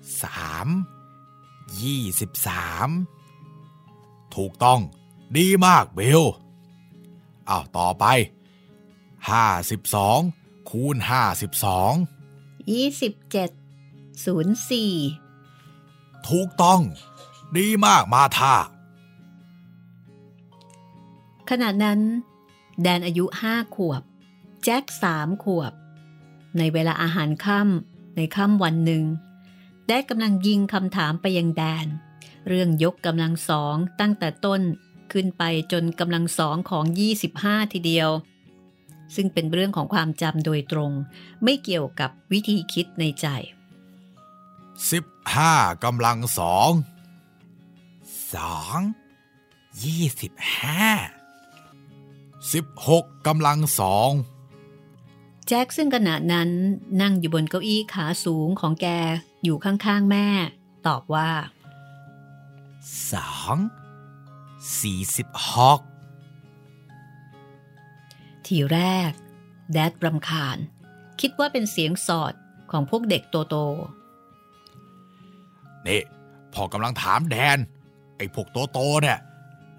[0.10, 0.12] 3
[1.82, 4.80] 23 ถูกต้อง
[5.38, 6.22] ดีมากเบล
[7.50, 8.06] อ้าวต่อไป
[9.72, 11.02] 52 คูณ 52
[12.70, 16.82] 27 04 ถูกต้อง
[17.58, 18.56] ดีมากมาธา
[21.50, 22.00] ขณะนั้น
[22.82, 24.02] แดนอายุห้าขวบ
[24.64, 25.74] แจ็คสามขวบ
[26.58, 29.04] ในเวลาอาหารค่ำในค่ำวันหนึ่ง
[29.92, 31.88] แดดกำลังยิงคำถามไปยังแดน
[32.48, 34.62] เรื่องยกกำลังสองตั้งแต่ต้น
[35.12, 36.86] ขึ้นไปจนกำลังสองของ
[37.30, 38.10] 25 ทีเดียว
[39.16, 40.92] ซึ่งเป็นเรื่องของความจำโดยตรง
[41.44, 43.28] ไม่เกี่ยวกับวิธีคิดในใจ
[44.96, 46.72] 15กำลังสอง
[48.36, 48.80] สอง
[49.84, 50.90] ยี่สิบห้า
[52.54, 54.12] สิบหกกำลังสอง
[55.52, 56.50] แจ็คซึ่งขณะนั้น
[57.02, 58.88] นั่งอยู่บนเก้าอี้ขาสูงของแก
[59.44, 60.28] อยู่ข้างๆแม่
[60.88, 61.30] ตอบว่า
[63.12, 63.58] สอง
[64.80, 65.80] สี่สิบหก
[68.48, 69.12] ทีแรก
[69.72, 70.58] แดดรำคาญ
[71.22, 72.34] คิดว่าเป็นเสียงสอด
[72.72, 73.56] ของพวกเด็กโตโต
[75.88, 76.02] นี่
[76.54, 77.58] พอกำลังถามแดน
[78.18, 79.18] ไอ้พวกโตโตๆเนี่ย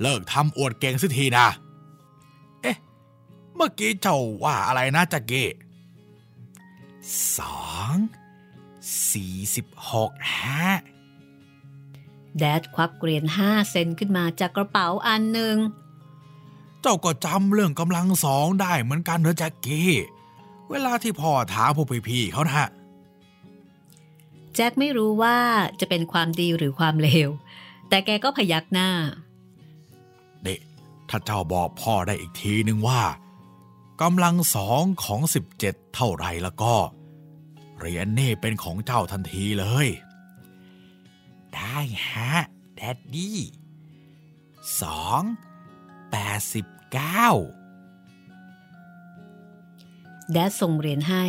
[0.03, 5.45] เลิกทำอวดเก่งสักทีนะเอ๊ะเมื่อกี้เจ้าว่าอะไรนะจักเก้
[7.39, 7.61] สอ
[7.93, 7.95] ง
[9.11, 10.71] สี่สิบหกฮะ
[12.39, 15.57] แดดควักเกรียนห้าเซนขึ้นมาจากกระเป๋าอันหนึ่ง
[16.81, 19.93] เจ้าก็จำเรื่องกำลังสองได้เหมือนกันเหรอแจ็กกี้
[20.71, 22.69] เวลาที่พ่อถามพวกพี่ๆเขานะ
[24.55, 25.39] แจ็คไม่รู้ว่า
[25.81, 27.29] จะเป็นความดีหรือความเลว
[27.89, 28.91] แต่แกก็พยักหน้า
[30.43, 30.55] เด็
[31.11, 33.03] ถ้าเจ้าบอกพ่อได้อีกทีนึงว่า
[34.05, 35.21] กำลังสองของ
[35.59, 36.75] 17 เท่าไรแล้วก็
[37.77, 39.89] เหรียญนี่เป็นของเจ้าทันทีเลย
[41.55, 42.33] ได้ฮะ
[42.75, 43.39] แดดดี้
[44.83, 45.23] สอง
[46.11, 47.29] แปดสิบเก้า
[50.33, 51.25] แดดส่งเหรียญให้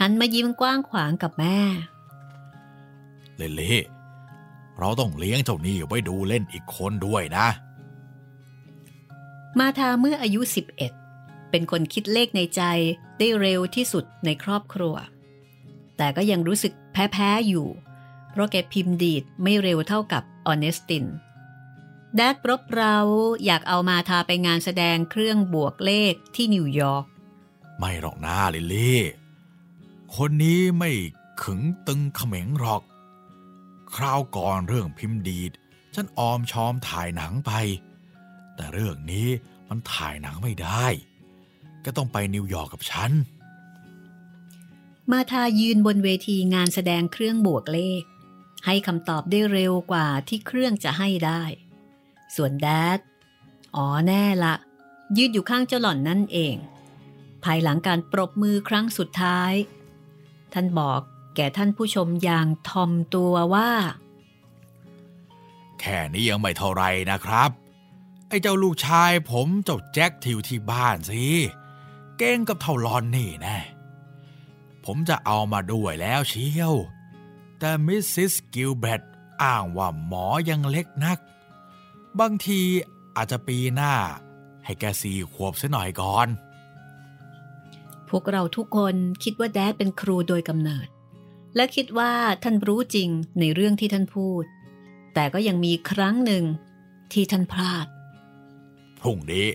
[0.00, 1.58] หันมายิ้มกว้างขวางกับแม่
[3.36, 3.74] เลเล่
[4.78, 7.46] เราต้องเลี้ยงเจ้านี่ไว้ดูเล่นอีกคนด้วยนะ
[9.58, 10.99] มาทาเมื่ออายุ 11
[11.50, 12.62] เป็นคนคิดเลขในใจ
[13.18, 14.94] ได้เร็วที่สุดในครอบครัว
[15.96, 17.68] แต่ก็ยังรู้สึกแพ้ๆอยู่
[18.30, 21.04] เพราะแกพิมพ์ดีดไม่เร็วเท่ากับออเนสติน
[22.16, 22.96] แดดรบเรา
[23.44, 27.04] อยากเอามาทาไปงานแสดงเครื่องบวกเลขที่นิวยอร์ก
[27.78, 29.00] ไม่หรอกนะลิลลี่
[30.16, 30.92] คนนี้ไม่
[31.42, 32.82] ขึงตึงเขม็งหรอก
[33.94, 35.52] คราวก่อนเรื่องพิมพ์ดีด
[35.94, 37.52] ฉันออมชอมถ่ายหนังไป
[38.56, 39.28] แต่เรื่องนี้
[39.68, 40.86] มันถ่ายหนังไม่ได้
[41.84, 43.10] ก็ต้องไปนิวยอร์กกับฉัน
[45.12, 48.02] มาทายืนบนเวทีงานแสดงเครื่องบวกเลข
[48.66, 51.42] ให้คำตอบได้เร็วกว่าที่เครื่องจะให้ได้
[52.36, 52.98] ส่วนแดด
[53.76, 54.54] อ๋อแน่ละ
[55.16, 56.56] ยืดอยู่ข้างเจ้าหล่อนนั่นเอง
[57.44, 59.52] ภายหลังการปรบมือครั้งสุดท้าย
[60.52, 61.00] ท่านบอก
[61.36, 63.70] แก่ท่านผู้ชมอย่างถ่อมตัวว่า
[65.80, 67.50] แค่นี้ยังไม่เท่าไรนะครับ
[68.28, 71.24] ไอ้เจ้าลูกชายผมเจ้าแจ็คที่อยู่ที่บ้านสิ
[72.22, 73.58] เก่งกว่าเจ้าลอนนี่แน่
[74.84, 76.74] ผมจะเอามาด้วยแล้วเชียว
[77.58, 79.02] แต่มิสซิสกิลเบรต
[79.42, 81.18] อ้างว่าหมอยังเล็กนัก
[82.20, 82.60] บางที
[83.16, 83.94] อาจจะปีหน้า
[84.64, 86.28] ให้แกสี่ขวบซะหน่อยก่อน
[88.08, 90.88] พวกเราทุกคนคิดว่าแดดเป็นครูโดยกำเนิด
[91.56, 94.44] และคิดว่าท่านรู้จริงในเรื่องที่ท่านพูด
[95.14, 96.44] แต่ก็ยังมีครั้งหนึ่ง
[97.12, 97.86] ที่ท่านพลาด
[99.00, 99.46] พรุ่งนี้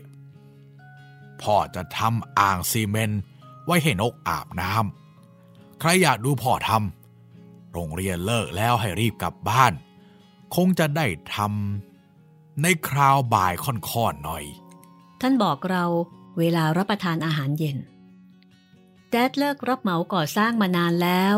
[1.43, 3.21] พ่อจะทำอ่างซีเมนต์
[3.65, 9.73] ไว้ให้นกอาบน้ำ ใครอยากดูพ่อทำ โรงเรียนเลิกแล้วให้รีบกลับบ้าน
[10.55, 14.43] คงจะได้ทำในคราวบ่ายค่อนๆหน่อย
[15.21, 15.85] ท่านบอกเรา
[16.39, 17.77] เวลารับประทานอาหารเย็น
[19.09, 21.35] แดดเลิกรับเหมาก่อสร้างมานานแล้ว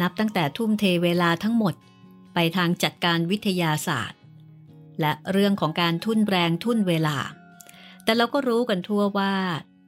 [0.00, 1.74] นับตั้งแต่ทุ่มเทเวลาทั้งหมด
[2.34, 4.18] ไปทางจัดการวิทยาศาสตร์
[5.00, 7.16] และเรื่องของการทุ่นแรงทุ่นเวลา
[8.10, 9.34] แต่เราก็รู้กันทั่วว่า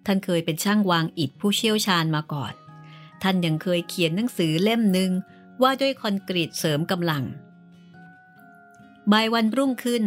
[0.06, 2.52] ท่านเคยเป็นช่างวางอิฐผู้เชี่ยวชาญมาก่อน
[3.22, 5.10] ท่านยังเคยเขียนหนังสือเล่มหนึ่ง
[5.62, 7.24] ว่าด้วยคอนกรีตเสริมกำลัง
[9.12, 10.04] บ่ายวันรุ่งขึ้น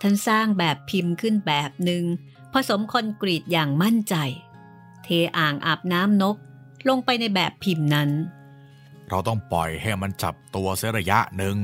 [0.00, 2.04] ท่านสร้างแบบพิมพ์ขึ้นแบบหนึ่ง
[2.52, 4.14] ผสมคอนกรีตอย่างมั่นใจ
[5.04, 6.36] เทอ่างอาบน้ำนก
[6.88, 8.10] ลงไปในแบบพิมพ์นั้น
[9.08, 11.56] เราต้องปล่อยให้มันจับตัวเสระยะหนึ่ง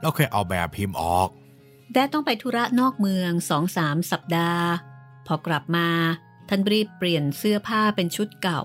[0.00, 1.30] แล้วค่อยเอาแบบพิมพ์ออก
[1.92, 4.66] แดดต้องไปธุระนอกเมืองสองสามสัปดาห์
[5.26, 5.88] พอกลับมา
[6.48, 8.62] ท่านรีบเปลี่ยนเสื้อผ้าเป็นชุดเก่า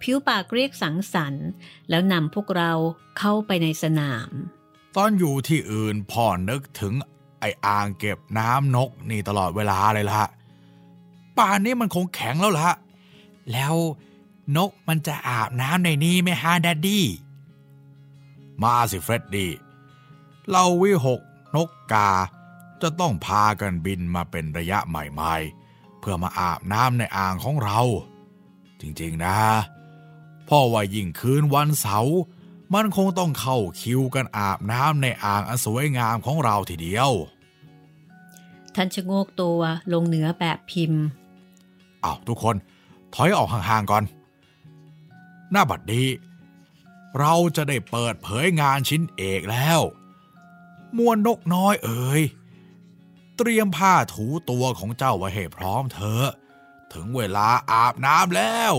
[0.00, 1.46] ผิวปากเรียกสังสรรค์
[1.88, 2.72] แล้วนำพวกเรา
[3.18, 4.30] เข้าไปในสนาม
[4.96, 6.94] ตอนอยู่ที่อื่นพ่อนึกถึง
[7.40, 10.22] ไอ้อ่างเก็บน้ำนกนี่ตลอดเวลาเลยละ
[11.38, 12.70] ป่านนี้มันคงแข็งแล้วละ
[13.52, 13.74] แล้ว
[14.56, 17.06] นกมันจะอาบน้ำในนี้ไหมฮะแดดดี้
[18.62, 19.50] มาสิเฟรดดี้
[20.50, 21.20] เราวิหก
[21.54, 22.10] นกกา
[22.82, 27.80] จะต้องพากันบินมาเป็นระยะใหม่ๆ เพื่อมาอาบน้ำในอ่างของเรา
[28.80, 29.38] จริงๆนะ
[30.48, 32.18] พ่อว่ายิ่งคืนวันเสาร์
[32.74, 37.10] มันคงต้องเข้าคิวกันอาบน้ำในอ่างอันสวยงามของเราทีเดียว
[38.74, 39.60] ท่านชะโงกตัว
[39.92, 41.02] ลงเหนือแบบพิมพ์
[42.04, 42.56] อ้าวทุกคน
[43.14, 44.04] ถอยออกห่างๆก่อน
[45.50, 46.06] หน้าบัดนี้
[47.18, 49.80] เราจะได้เปิดเผยงานชิ้นเอกแล้ว
[50.96, 52.22] มวนนกน้อยเอ๋ย
[53.38, 56.28] เตรียมผ้าถูตัวของเจ้าไว้ให้พร้อมเถอะ
[56.92, 58.74] ถึงเวลาอาบน้ำแล้ว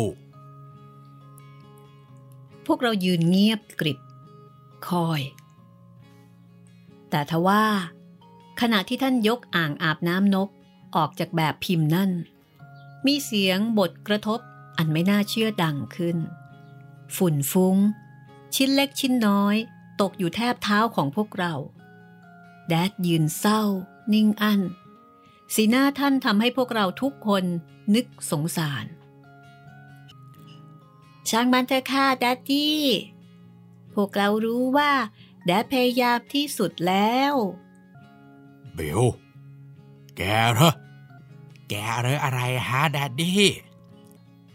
[2.65, 3.99] พวกเรายืนเงียบกริบ
[4.87, 5.21] คอย
[7.09, 7.63] แต่ทว่า
[8.61, 10.49] ขณะที่ท่านยกอ่างอาบน้ำนก
[10.95, 12.11] ออกจากแบบพิมพ์นั่น
[13.05, 14.39] มีเสียงบทกระทบ
[14.77, 16.17] อันไม่น่าเชื่อดังขึ้น
[17.15, 17.77] ฝุ่นฟุง้ง
[18.55, 19.55] ชิ้นเล็กชิ้นน้อย
[20.01, 21.53] ตกอยู่แทบเท้าของพวกเรา
[22.67, 23.63] แดดยืนเศร้า
[24.13, 24.61] นิ่งอั้น
[25.55, 27.43] สีหน้าท่านทำให้พวกเราทุกคน
[27.95, 28.85] นึกสงสาร
[31.29, 32.79] ช่างมันเถอะค่ะ Daddy
[33.93, 34.91] พวกเรารู้ว่า
[35.45, 37.33] Dad พยายามที่สุดแล้ว
[38.75, 39.01] บิล
[40.17, 40.21] แก
[40.53, 40.73] เหรอ
[41.69, 43.43] แกเหรออะไรฮะ Daddy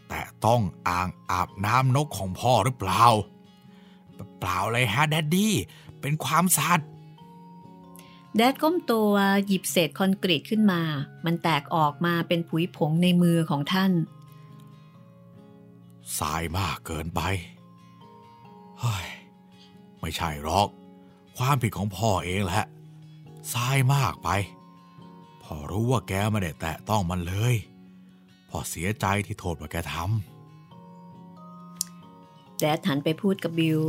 [0.09, 3.05] แตะต้องอ่างอาบน้ำนกของพ่อหรือเปล่า
[4.41, 5.55] เปล่าเลยฮะ Daddy
[6.01, 6.89] เป็นความสัตย์
[8.37, 9.13] แดดก้มตัว
[9.47, 10.81] หยิบเศษคอนกรีตขึ้นมา
[11.25, 13.93] มันแตกออกมาเป็นผุยผงในมือของท่าน
[16.19, 17.21] สายมากเกินไป
[18.81, 19.07] เฮ้ย
[20.01, 20.69] ไม่ใช่หรอก
[21.37, 22.65] ความผิดของพ่อเองแหละ
[23.55, 24.29] สายมากไป
[25.43, 27.55] พอรู้ว่าแกไม่ได้แตะต้องมันเลย
[28.49, 29.95] พอเสียใจที่โทษว่าแกท
[32.59, 33.81] แดดหันไปพูดกับบิล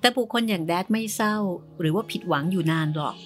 [0.00, 1.36] แต่บุคคลอย่างแดดไม่เศร้า
[1.80, 3.16] หรือว่าผิดหวังอยู่นานหรอก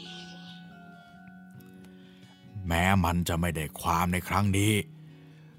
[2.67, 4.73] แม้มันจะไม่ได้ความในครั้งนี้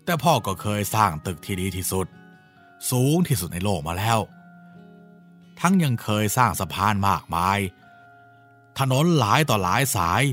[0.04, 2.08] แต่พ่อก็เคยสร้างตึกที่ดีที่สุด
[2.92, 4.20] สูงที่สุดในโลกมาแล้ว
[5.60, 7.60] ทั้งยังเคยสร้างสะพานมากมาย
[8.80, 10.24] ถนนหลายต่อหลายสาย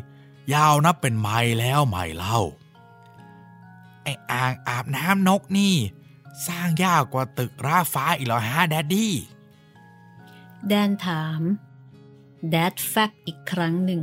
[0.54, 2.38] ยาวนับเป็นไมล์แล้วไมล์เล่า
[4.02, 5.74] ไออ่างอาบน้ำนกนี่
[6.46, 9.14] สร้างยากกว่าตึกราฟ้าอีกเหรอฮะแดดดี้
[10.68, 11.42] แดนถาม
[12.50, 14.02] แดดแฟกอีกครั้งหนึ่ง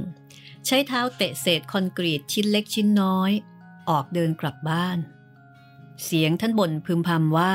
[0.65, 3.31] ใช้เท้าเตะเศษคอนกรีตชิ้นเล็กชิ้นน้อย
[3.89, 4.97] ออกเดินกลับบ้าน
[6.03, 7.53] เสียงท่านบ่นพึมพำว่า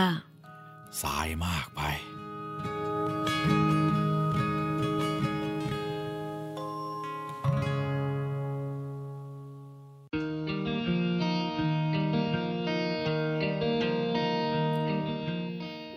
[1.03, 1.81] สายมากไป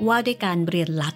[0.08, 1.16] ว่าด้วยการเรียนรัด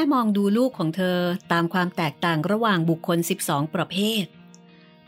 [0.00, 1.18] ม่มองดูลูกของเธอ
[1.52, 4.24] ตามความแตกต่างระหว่างบุคคล 12 ประเภท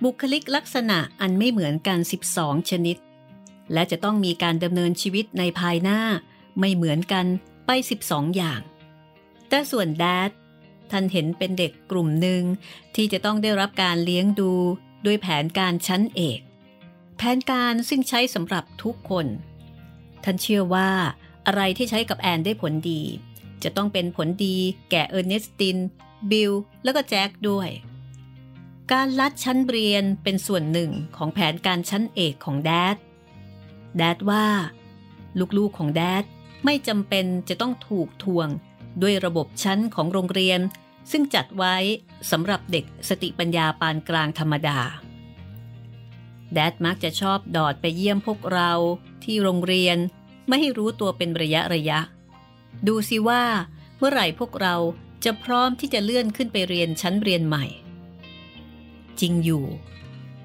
[0.05, 1.99] บุคลิกลักษณะอันไม่เหมือนกัน
[2.33, 2.97] 12 ชนิด
[3.73, 6.01] และจะต้องมีการดำเนินชีวิตในภายหน้า
[6.59, 7.27] ไม่เหมือนกัน
[7.67, 7.71] ไป
[8.05, 8.61] 12 อย่าง
[9.49, 10.31] แต่ส่วนแดด
[10.91, 12.43] ท่านเห็นเป็นเด็กกลุ่มหนึ่ง
[12.95, 14.53] ที่จะต้องได้รับการเลี้ยงดู
[15.05, 16.41] ด้วยแผนการชั้นเอก
[17.17, 19.27] แผนการซึ่งใช้สำหรับทุกคน
[20.25, 20.91] ท่านเชื่อว่า
[21.47, 23.03] อะไรที่ใช้กับแอนได้ผลดี
[23.65, 24.57] จะต้องเป็นผลดี
[24.91, 25.77] แก่เออร์เนสติน
[26.31, 26.53] บิล
[26.85, 27.69] แล้วก็แจ็คด้วย
[28.93, 32.97] การลัดชั้นเรียนเป็นส่วนหนึ่งของแผนการชั้นเอกของแดด
[33.97, 34.47] แดดว่า
[35.59, 36.25] ลูกๆของแดด
[36.65, 38.49] ไม่จำเป็นจะต้องถูกทวง
[39.03, 40.61] ด้วยระบบชั้นของโรงเรียน
[41.11, 41.77] ซึ่งจัดไว้
[42.31, 44.79] สำหรับเด็กสติปัญญาปานกลางธรรมดา
[46.53, 48.71] แดดมักจะชอบดอดไปเยี่ยมพวกเรา
[49.25, 49.97] ที่โรงเรียน
[50.49, 51.99] ไม่ให้รู้ตัวเป็นระยะระยะ
[52.87, 53.43] ดูสิว่า
[53.99, 54.77] เมื่อไหร่พวกเรา
[55.25, 57.65] จะพร้อมที่จะเลื่อนขึ้นไปเรียนชั้นเรียนใหม่
[59.21, 59.65] จริงอยู่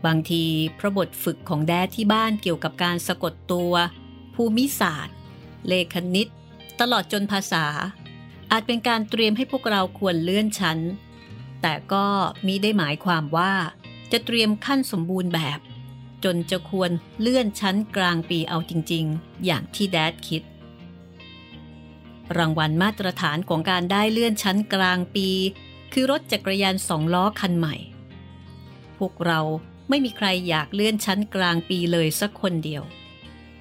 [0.06, 0.44] บางที
[0.80, 3.74] พระบทฝึกของแดดที่บ้านเกี่ยวกับการสะกดตัว
[4.36, 5.16] ภูมิศาสตร์
[5.68, 6.28] เลขนิต
[6.80, 7.66] ตลอดจนภาษา
[8.52, 10.80] อาจเป็นการเตรียมให้พวกเราควรเลื่อนชั้น
[11.62, 12.06] แต่ก็
[12.46, 13.54] มิได้หมายความว่า
[14.12, 15.60] จะเตรียมขั้นสมบูรณ์แบบ
[16.24, 20.44] จนจะควรเลื่อนชั้นกลางปีเอาจริง ๆ อย่างที่แดดคิด
[22.38, 25.30] รางวัลมาตรฐานของการได้เลื่อนชั้นกลางปี
[25.94, 27.76] คือรถจักรยานสองล้อคันใหม่
[28.98, 29.40] พวกเรา
[29.90, 32.84] ไม่มีใครอยากเลื่อนชั้นกลางปีเลยสักคนเดียว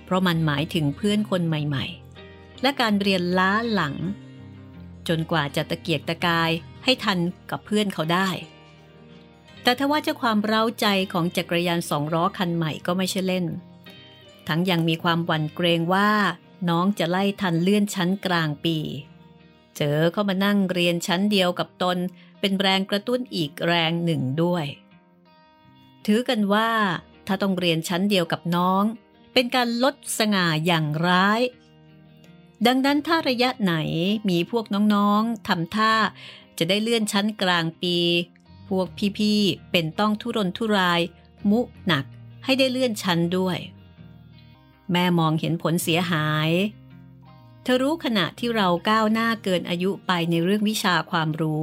[0.05, 1.85] เพราะมันหมายถึงเพื่อนคนใหม่
[2.25, 3.95] ๆ และการเรียนล้าหลัง
[5.09, 6.51] จนกว่าจะตะเกียกตะกาย
[6.85, 7.19] ให้ทัน
[7.51, 8.29] กับเพื่อนเขาได้
[9.63, 13.47] แต่ถ้าว่าเจ้าความเร้าใจของจักรยานสองล้อคันใหม่ก็ไม่ใช่เล่น
[14.49, 16.11] ทั้งยังมีความหวั่นเกรงว่า
[16.69, 18.77] น้องจะไล่ทันเลื่อนชั้นกลางปี
[19.77, 21.99] เจอเข้ามานั่งเรียนชั้นเดียวกับตน
[22.41, 24.67] เป็นแรงกระตุ้นอีกแรงหนึ่งด้วย
[26.07, 26.71] ถือกันว่า
[27.27, 28.85] ถ้าต้องเรียนชั้นเดียวกับน้อง
[29.33, 31.41] เป็นการลดสง่าอย่างร้าย
[32.67, 33.75] ดังนั้นถ้าระยะไหน
[34.31, 34.65] มีพวก
[34.95, 35.95] น้องๆทำท่า
[36.59, 37.97] จะได้เลื่อนชั้นกลางปี
[38.69, 38.87] พวก
[39.19, 41.01] พี่ๆเป็นต้องทุรนทุราย
[41.51, 42.05] มุหนัก
[42.45, 43.59] ให้ได้เลื่อนชั้นด้วย
[44.93, 46.51] แม่มองเห็นผลเสียหาย
[47.63, 51.63] เธอรู้ขณะที่เราก้าวหน้าเกินอายุไปในเรื่องวิชาความรู้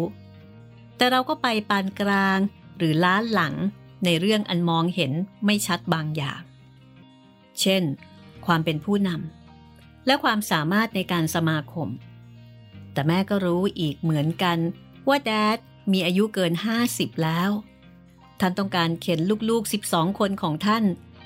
[0.97, 2.39] แต่เราก็ไปปานกลาง
[2.77, 3.53] หรือล้านหลัง
[4.05, 5.11] ในเรื่องอันมองเห็น
[5.45, 6.41] ไม่ชัดบางอย่าง
[7.59, 7.83] เช่น
[8.45, 11.89] ความเป็นผู้นำและความสามารถในการสมาคม
[12.93, 14.57] แต่แม่ก็รู้อีกเหมือนกัน
[15.07, 15.57] ว่าแดด
[15.91, 16.53] มีอายุเกิน
[16.87, 17.49] 50 แล้ว
[18.39, 20.83] ท่านต้องการเข็นลูกๆ 12 คนของท่าน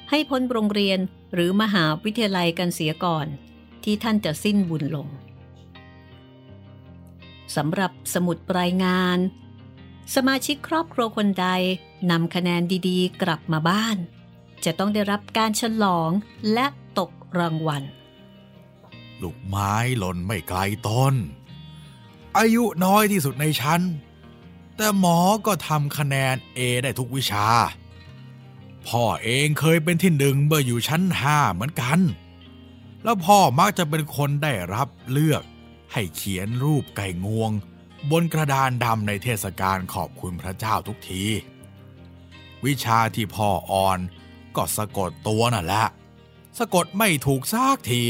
[0.10, 1.00] ให้พ้นโรงเรียน
[1.34, 3.28] หรือมหาวิทยาลัยกันเสียก่อน
[3.84, 5.08] ที่ท่านจะสิ้นบุญลง
[7.56, 9.18] สำหรับสมุดรายงาน
[10.16, 11.48] สมาชิกครอบครัวคนใด
[12.12, 13.98] นำคะแนนดีๆ กลับมาบ้าน
[14.66, 16.12] จะต้องได้รับการฉลอง
[16.54, 16.66] และ
[17.00, 17.84] ตกรางวัล
[19.22, 21.16] ลูกไม้หล่นไม่ไกลต้น
[22.38, 23.82] อายุน้อยที่สุดในชั้น
[24.76, 27.46] แต่หมอก็ทำคะแนน A ได้ทุกวิชา
[28.88, 32.00] พ่อเองเคยเป็นที่หนึ่งเมื่ออยู่ชั้นห้าเหมือนกัน
[33.04, 35.43] แล้วพ่อมักจะเป็นคนได้รับเลือก
[35.93, 37.52] ให้เขียนรูปไก่งวง
[38.12, 41.23] บนกระดานดำในเทศกาลขอบคุณพระเจ้าทุกที
[42.65, 44.00] วิชาที่พ่ออ่อน
[44.56, 45.86] ก็สะกดตัวนั่นแหละ
[46.58, 48.02] สะกดไม่ถูกซากที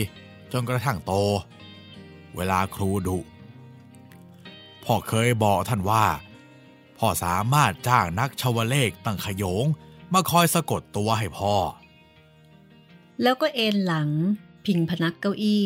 [0.52, 1.14] จนกระทั่งโต
[2.36, 3.18] เวลาครูดุ
[4.84, 6.06] พ่อเคยบอกท่านว่า
[6.98, 9.66] พ่อสามารถจ้างนักชาวเลขตั้งขยง
[10.14, 11.56] มาคอยสะกดตัวให้พ่อ
[13.22, 14.10] แล้วก็เอนหลัง
[14.66, 15.66] พิงพนักเก้าอี้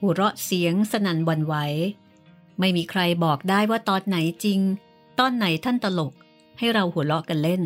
[0.00, 1.54] หัวเราะเสียงสนั่นวันไหว
[2.58, 4.60] ไม่มีใครบอกได้ว่าตอนไหนจริง
[5.18, 6.12] ตอนไหนท่านตลก
[6.58, 7.62] ให้เราหัวเราะกันเล่น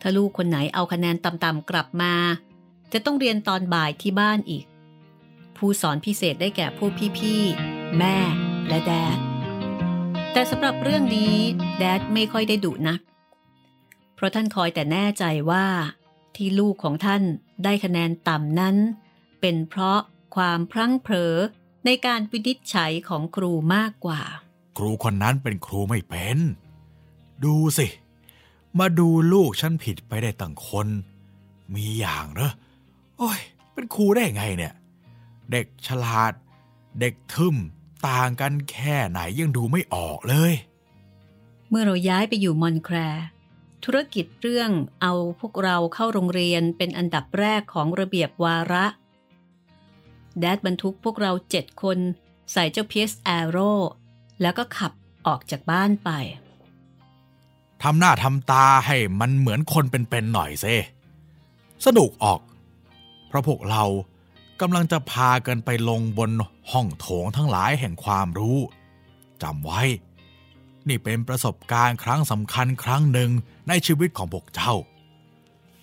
[0.00, 2.14] ถ้าลูกคนไหนเอาคะแนนต่ำๆกลับมา
[2.92, 4.64] จะต้องเรียนตอนบ่ายที่บ้านอีก
[5.56, 8.16] ผู้สอนพิเศษได้แก่ผู้พี่ๆ แม่
[8.68, 9.18] และแดด
[10.32, 11.34] แต่สำหรับเรื่องนี้
[11.78, 13.00] แดดไม่ค่อยได้ดุนัก
[14.16, 15.66] เพราะท่านคอยแต่แน่ใจว่า
[16.36, 17.22] ที่ลูกของท่าน
[17.64, 18.76] ได้คะแนนต่ำนั้น
[19.40, 19.98] เป็นเพราะ
[20.36, 21.34] ความพลั้งเผลอ
[21.84, 24.22] ในการวินิจฉัยของครูมากกว่า
[24.78, 26.38] ครูคนนั้นเป็นครูไม่เป็น
[27.44, 27.86] ดูสิ
[28.78, 30.88] มาดูลูกฉันผิดไปได้ตั้งคน
[31.74, 32.52] มีอย่างเหรอ
[33.18, 33.40] โอ้ย
[33.72, 34.74] เป็นครูได้ไงเนี่ย
[35.50, 36.32] เด็กฉลาด
[37.00, 37.56] เด็กทึม
[38.08, 40.52] ต่างกันแค่ไหนยังดูไม่ออกเลย
[41.68, 42.96] เมื่อเราย้ายไปอยู่มอนแคร
[43.84, 44.70] ธุรกิจเรื่อง
[45.02, 48.84] เอาพวกเราเข้าโรงเรียนเป็นอันดับแรกของระเบียบวาระ
[50.40, 51.98] แดดบรรทุกพวกเราเจ็ดคน
[52.52, 53.72] ใส่เจ้าเพียสแอโร่
[54.42, 54.92] แล้วก็ขับ
[55.26, 56.10] ออกจากบ้านไป
[57.82, 60.66] ทำหน้าทำตาให้มันเหมือนคนเป็นๆหน่อยเซ
[61.84, 62.40] สนุกออก
[63.28, 63.84] เพราะพวกเรา
[64.60, 66.30] กำลังจะพากันไปลงบน
[66.72, 68.58] ห้องโถงทั้งหลายแห่งความรู้
[69.42, 69.82] จำไว้
[70.88, 73.30] นี่เป็นประสบการณ์ครั้งสำคัญครั้งหนึ่ง
[73.68, 74.74] ในชีวิตของพวกเจ้า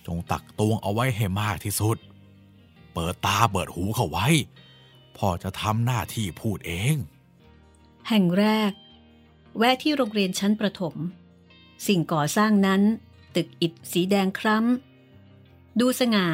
[0.06, 1.98] จงตักตวงเอาไว้ให้มากที่สุด
[2.94, 4.28] เปิดตาเปิดหูเข้าไว้
[5.18, 6.96] พ่อจะทำหน้าที่พูดเอง
[8.10, 8.72] แห่งแรก
[9.58, 10.96] แวะที่โรงเรียนชั้นประถม
[11.88, 12.82] สิ่งก่อสร้างนั้น
[13.36, 16.28] ตึกอิฐสีแดงคล้ำดูสง่า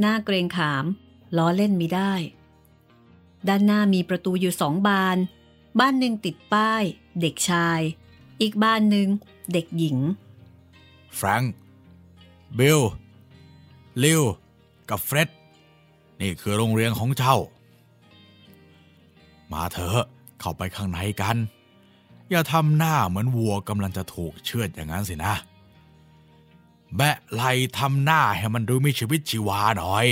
[0.00, 0.84] หน้าเกรงขาม
[1.36, 2.12] ล้อเล่นมิได้
[3.48, 5.16] ด้านหน้ามีประตูอยู่สองบาน
[5.80, 6.82] บ้านหนึ่งติดป้าย
[7.20, 7.80] เด็กชาย
[8.42, 9.08] อีกบ้านหนึ่ง
[9.52, 9.98] เด็กหญิง
[11.16, 11.54] แฟรงค์
[12.58, 12.80] บิล
[14.02, 14.22] ลิว
[14.90, 15.28] กับเฟร็ด
[16.20, 17.36] นี่คือโรงเรียนของเจ้า
[19.52, 20.06] มาเถอะ
[20.40, 21.36] เข้าไปข้างในกัน
[22.30, 25.34] อย่าทำหน้าเหมือนวัวกำลังจะถูกเชือดอย่างนั้นสินะ
[26.96, 27.42] แบะไหล
[27.78, 30.06] ทำหน้าให้มันดูมีชีวิตชีวาหน่อย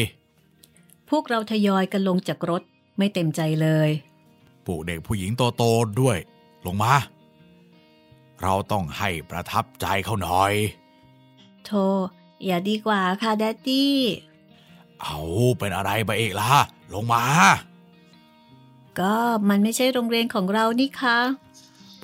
[1.11, 2.63] พวกเราทยอยกันลงจากรถ
[2.99, 3.91] ไม่เต็มใจเลย
[4.67, 6.17] ปลูกเด็กผู้หญิงโตๆด้วย
[6.67, 6.93] ลงมา
[8.43, 10.55] เราต้องให้ประทับใจเขาหน่อย
[11.65, 11.85] โธ่
[12.45, 13.97] อย่าดีกว่าค่ะแดดดี้
[15.03, 15.19] เอา
[15.59, 16.55] เป็นอะไรไปเอกล่ะ
[16.93, 17.25] ลงมา
[18.99, 19.15] ก็
[19.49, 21.19] มันไม่ใช่โรงเรียนของเรานี่คะ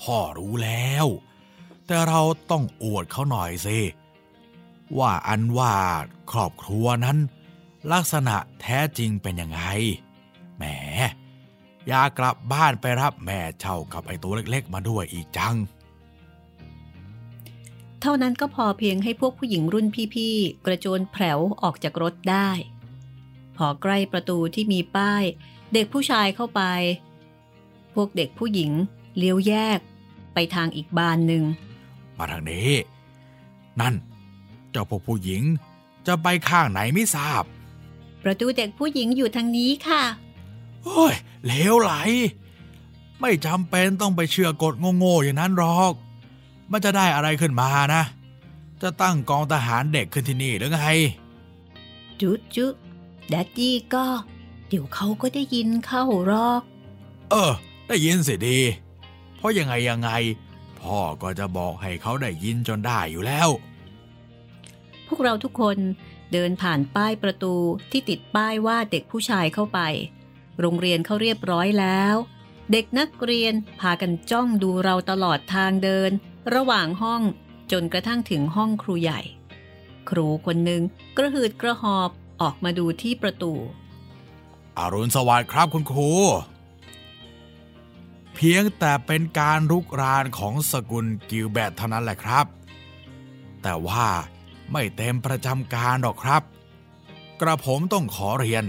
[0.00, 1.06] พ่อรู้แล้ว
[1.86, 2.20] แต่เรา
[2.50, 3.78] ต้องอวดเขาหน่อยสิ
[4.98, 5.74] ว่าอันว่า
[6.30, 7.18] ครอบครัวนั้น
[7.92, 9.60] ลักษณะแท้จริงเป็นยังไง
[10.56, 10.64] แหม
[11.88, 22.50] อยากกลับบ้านไปรับแม่เช่ากับไอ้ตัวเล็กๆมาด้วยอีกจังเท่านั้นก็พอเพียงให้พวกผู้หญิงรุ่นพี่ๆ กระโจนแผลวออกจากรถได้
[23.56, 25.22] พอใกล้ประตูที่มีป้าย
[25.72, 26.62] เด็กผู้ชายเข้าไป
[27.94, 28.70] พวกเด็กผู้หญิง
[29.18, 29.78] เลี้ยวแยก
[30.34, 31.44] ไปทางอีกบานหนึ่ง
[32.18, 32.70] มาทางนี้
[33.80, 33.94] นั่น
[34.70, 35.42] เจ้าพวกผู้หญิง
[36.06, 37.42] จะไปข้างไหนไม่ทราบ
[38.22, 40.02] ประตูเด็กผู้หญิงอยู่ทางนี้ค่ะ
[40.84, 41.92] โอ้ยเลวไหล
[43.20, 45.94] ไม่จำเป็นต้องไปเชื่อกฎโง่ๆอย่างนั้นหรอก
[46.72, 48.02] มันจะได้อะไรขึ้นมานะ
[48.82, 50.82] จะตั้งกองทหารเด็กขึ้นที่นี่หรือไง
[52.20, 52.70] จุ๊จุ๊
[53.28, 54.06] แดดดี้ก็
[54.68, 56.62] เดี๋ยวเขาก็ได้ยินเข้าหรอก
[57.30, 57.52] เออ
[57.88, 58.58] ได้ยินสิดี
[59.36, 60.10] เพราะยังไงยังไง
[60.80, 63.48] พ่อก็จะบอกให้เขาได้ยินจนได้อยู่แล้ว
[65.06, 65.76] พวกเราทุกคน
[66.32, 67.54] เดินผ่านป้ายประตู
[67.90, 69.80] ที่ติดป้ายว่าเด็กผู้ชายเข้าไป
[70.60, 72.14] โรงเรียนเขาเรียบร้อยแล้ว
[72.72, 76.10] เด็กนักเรียนพากันจ้องดูเราตลอดทางเดิน
[76.54, 77.22] ระหว่างห้อง
[77.72, 79.20] จนกระทั่งถึงห้องครูใหญ่
[80.10, 80.82] ครูคนหนึ่ง
[81.16, 83.52] กระหืดกระหอบออกมาดูที่ประตู
[84.78, 86.10] อรุณสวัสดิ์ครับคุณครู
[88.34, 92.46] เพียงแต่เป็นการรุกรานของสกุลกิลแบตเท่านั้นแหละครับ
[93.62, 94.06] แต่ว่า
[94.72, 96.42] ไม่เต็มประจำการหรอกครับ
[97.40, 98.64] กระผมต้องขอเรียน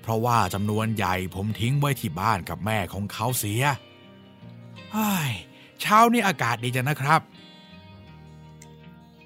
[0.00, 3.62] เพราะว่าจำนวนใหญ่ผมทิ้งไว้ที่บ้านกับแม่ของเขาเสีย
[4.92, 5.32] ไอ้ย
[5.84, 7.20] เช้านี้อากาศดีจังนะครับ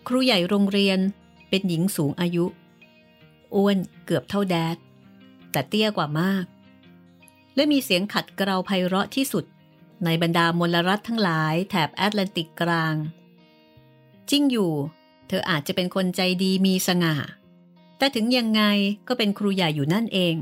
[0.06, 0.98] ครูใหญ่โรงเรียน
[1.48, 2.44] เป็นหญิงสูงอายุ
[3.54, 4.76] อ้วนเกือบเท่าแดด
[5.52, 6.44] แต่เตี้ยกว่ามาก
[7.54, 9.44] และมีเสียงขัดเกลาไพเราะที่สุด
[10.04, 12.94] ในบรรดามลรัฐทั้งหลายแถบแอตแลนติกกลาง
[14.30, 14.72] จริงอยู่
[15.28, 17.14] เธออาจจะเป็นคนใจดีมีสง่า
[17.98, 18.62] แต่ถึงยังไง
[19.09, 20.34] ก็เป็นครูใหญ่อยู่นั่นเอง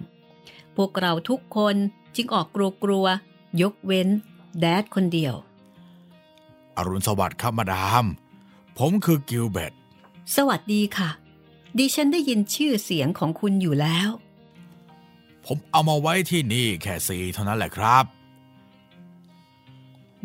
[0.76, 1.76] พวกเราทุกคน
[2.16, 2.46] จึงออก
[2.84, 4.08] กลัวๆยกเว้น
[4.60, 5.34] แดดคนเดียว
[6.76, 8.06] อรุณสวัสดิ์ครับมาดาม
[8.78, 9.72] ผมคือกิลเบต
[10.36, 11.10] สวัสดีค่ะ
[11.78, 14.08] ดิฉันได้ยินชื่อเสียงของคุณอยู่แล้ว
[15.46, 18.04] ผมเอามาไว้ที่นี่แค่สี่เท่านั้นแหละครับ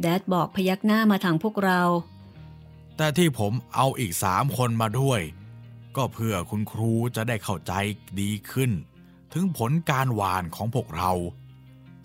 [0.02, 1.82] แดดบอกพยักหน้ามาทางพวกเรา
[2.98, 5.22] แต่ที่ผมเอาอีกสามคนมาด้วย
[5.96, 7.74] ก็เพื่อคุณครูจะได้เข้าใจ
[8.20, 8.72] ดีขึ้น
[9.34, 11.12] ถึงผลการหว่านของพวกเรา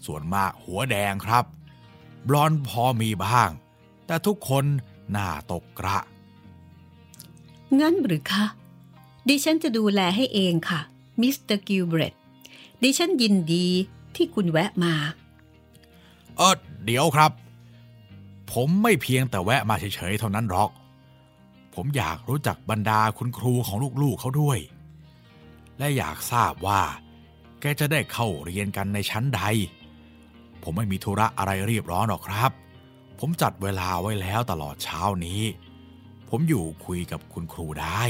[0.06, 1.44] ส่วนมากหัวแดงครับ
[2.28, 3.50] บลอนด์พอมีบ้าง
[4.06, 4.64] แต่ทุกคน
[5.10, 5.98] หน้าตกกระ
[7.80, 8.44] งั้นหรือคะ
[9.28, 10.80] ดิฉันจะดูแลให้เองค่ะ
[11.20, 12.14] มิสเตอร์กิลเบรต
[12.82, 13.66] ดิฉันยินดี
[14.16, 14.94] ที่คุณแวะมา
[16.36, 17.32] เออเดี๋ยวครับ
[18.52, 20.70] ผมไม่เพียงแต่แวะมาเฉยๆเท่านั้นหรอก
[21.74, 24.58] ผมอยากรู้จักบรรดาคุณครูของลูกๆเขาด้วย
[25.78, 26.82] และอยากทราบว่า
[27.60, 29.40] แกจะได้เข้าเรียนกันในชั้นใด
[30.62, 32.50] ผมไม่มีธุระอะไรเรียบร้อนหรอกครับ
[33.18, 35.42] ผมจัดเวลาไว้แล้วตลอดเช้านี้
[36.28, 38.02] ผมอยู่คุยกับคุณครูได้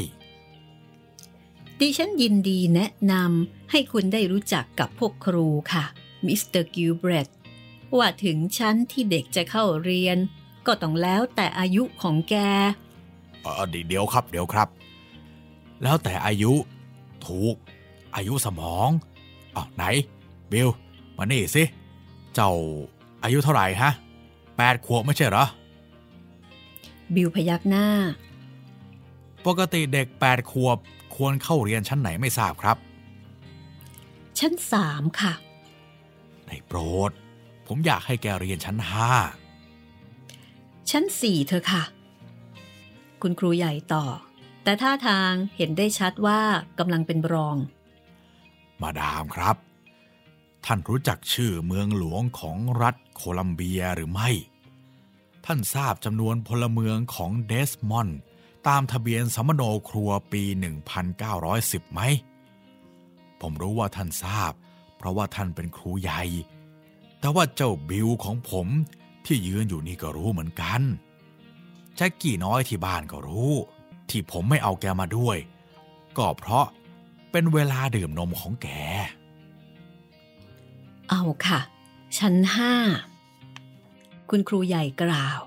[1.80, 5.84] ดิฉันยินดีแนะนทำให้คุณได้รู้จักกับพวกครูค่ะ
[6.26, 7.28] มิสเตอร์กิลเบรต
[7.96, 10.18] ว่าถึงชั้นที่เด็กจะเข้าเรียน
[10.66, 12.34] ก็ต้องแล้วแต่อายุของแก
[13.42, 14.68] เออเดี๋ยวครับ เดี๋ยวครับ
[15.82, 16.52] แล้วแต่อายุ
[17.26, 17.57] ถูก
[18.16, 18.88] อายุสมอง
[19.57, 19.84] อ้าวไหน
[20.52, 20.68] บิล
[21.16, 21.62] มานี่สิ
[22.34, 22.52] เจ้า
[23.24, 23.92] อายุเท่าไหร่ฮะ
[24.57, 25.46] แปดขวบไม่ใช่เหรอ
[27.14, 27.86] บิลพยักหน้า
[29.46, 30.78] ปกติเด็กแปดขวบ
[31.14, 32.76] ควรเข้าเรียนชั้นไหนไม่ทราบครับ
[34.38, 35.32] ชั้นสามค่ะ
[36.46, 36.78] ในโปร
[37.09, 37.11] ด
[37.66, 39.12] ผมอยากให้แกเรียนชั้นห้า
[40.90, 41.82] ชั้นสี่เธอะค่ะ
[43.22, 44.04] คุณครูใหญ่ต่อ
[44.62, 46.40] แต่ท่าทางเห็นได้ชัดว่า
[46.78, 47.57] กำลังเป็นรอง
[48.82, 49.57] มาดามครับ
[50.64, 54.30] ท่านรู้จักชื่อเมืองหลวงของรัฐ โคลัมเบียหรือไม่
[55.46, 58.18] ท่านทราบจำนวนพลเมืองของเดสมอนด์
[58.68, 60.42] ตามทะเบียนสมโนครัวปี
[61.18, 62.00] 1910 ไหม
[63.40, 64.52] ผมรู้ว่าท่านทราบ
[64.96, 66.22] เพราะว่าท่านเป็นครูใหญ่
[67.20, 68.66] แต่ว่าเจ้าบิลของผม
[69.26, 70.82] ที่ยืนอยู่นี่ก็รู้เหมือนกัน
[71.96, 73.52] แจ็คกี้น้อยที่บ้านก็รู้
[74.10, 75.36] ที่ผมไม่เอาแกมาด้วย
[76.18, 76.66] ก็เพราะ
[77.30, 78.68] เป็นเวลาดื่มนมของแก
[81.10, 81.60] เอาค่ะ
[82.18, 82.74] ชั้นห้า
[84.30, 85.40] คุณครูใหญ่กล่าว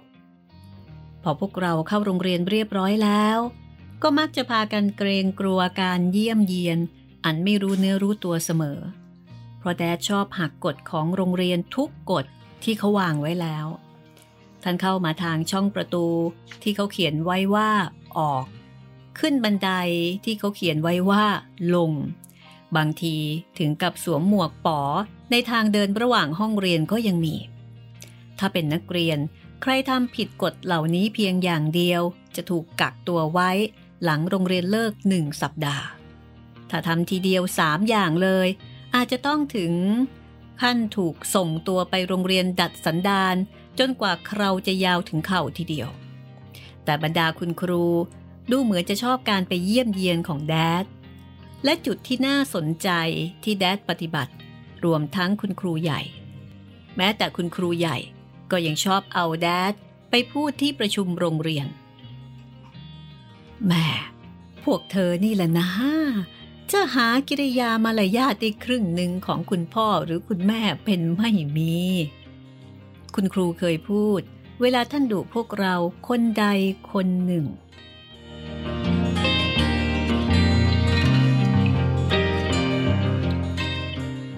[1.23, 3.37] พอพวกเราเข้าโรงเรียนเรียบร้อยแล้ว
[4.03, 6.79] ก็มักจะพากันเกรงกลัวการเยี่ยมเยียน
[7.25, 8.79] อันไม่รู้เนื้อรู้ตัวเสมอ
[9.59, 12.25] เพราะแดดชอบหักกฎของโรงเรียนทุกกฎ
[12.63, 13.65] ที่เขาวางไว้แล้ว
[14.63, 16.05] ท่านเข้ามาทางช่องประตู
[16.63, 17.69] ที่เขาเขียนไว้ว่า
[18.17, 18.45] ออก
[19.19, 19.69] ขึ้นบันได
[20.25, 21.23] ที่เขาเขียนไว้ว่า
[21.75, 21.91] ลง
[22.77, 23.17] บางที
[23.59, 24.81] ถึงกับสวมหมวกป๋อ
[25.31, 27.35] ในทางเดินระหว่างห้องเรียนก็ยังมี
[28.39, 29.19] ถ้าเป็นนักเรียน
[29.61, 32.01] ใครทำผิดกฎเหล่านี้เพียงอย่างเดียว
[32.35, 33.49] จะถูกกักตัวไว้
[34.03, 35.85] หลังโรงเรียนเลิกหนึ่งสัปดาห์
[36.69, 38.47] ถ้าทำทีเดียวสามอย่างเลย
[38.95, 39.73] อาจจะต้องถึง
[40.61, 43.35] ขั้นถูกส่งตัวไปโรงเรียนดัดสันดาน
[43.79, 45.89] จนกว่าเคราจะยาวถึงเข่าทีเดียว
[46.85, 47.85] แต่บรรดาคุณครู
[48.51, 50.85] ดูเหมือนจะชอบการไปเยี่ยมเยียนของแดด
[51.63, 52.89] และจุดที่น่าสนใจ
[53.43, 54.33] ที่แดดปฏิบัติ
[54.85, 56.01] รวมทั้งคุณครูใหญ่
[56.97, 57.97] แม้แต่คุณครูใหญ่
[58.51, 59.73] ก็ยังชอบเอาแดด
[60.09, 61.67] ไปพูดที่ประชุมโรงเรียน
[63.67, 63.87] แม่
[64.63, 65.69] พวกเธอนี่แหละนะ
[66.71, 71.75] จะหากิริยามารยาทได้ครึ่งหนึ่งของคุณพ่อหรือคุณแม่เป็นไม่มี
[73.15, 74.21] คุณครูเคยพูด
[74.61, 75.75] เวลาท่านดุพวกเรา
[76.07, 76.45] คนใด
[76.91, 77.45] คนหนึ่ง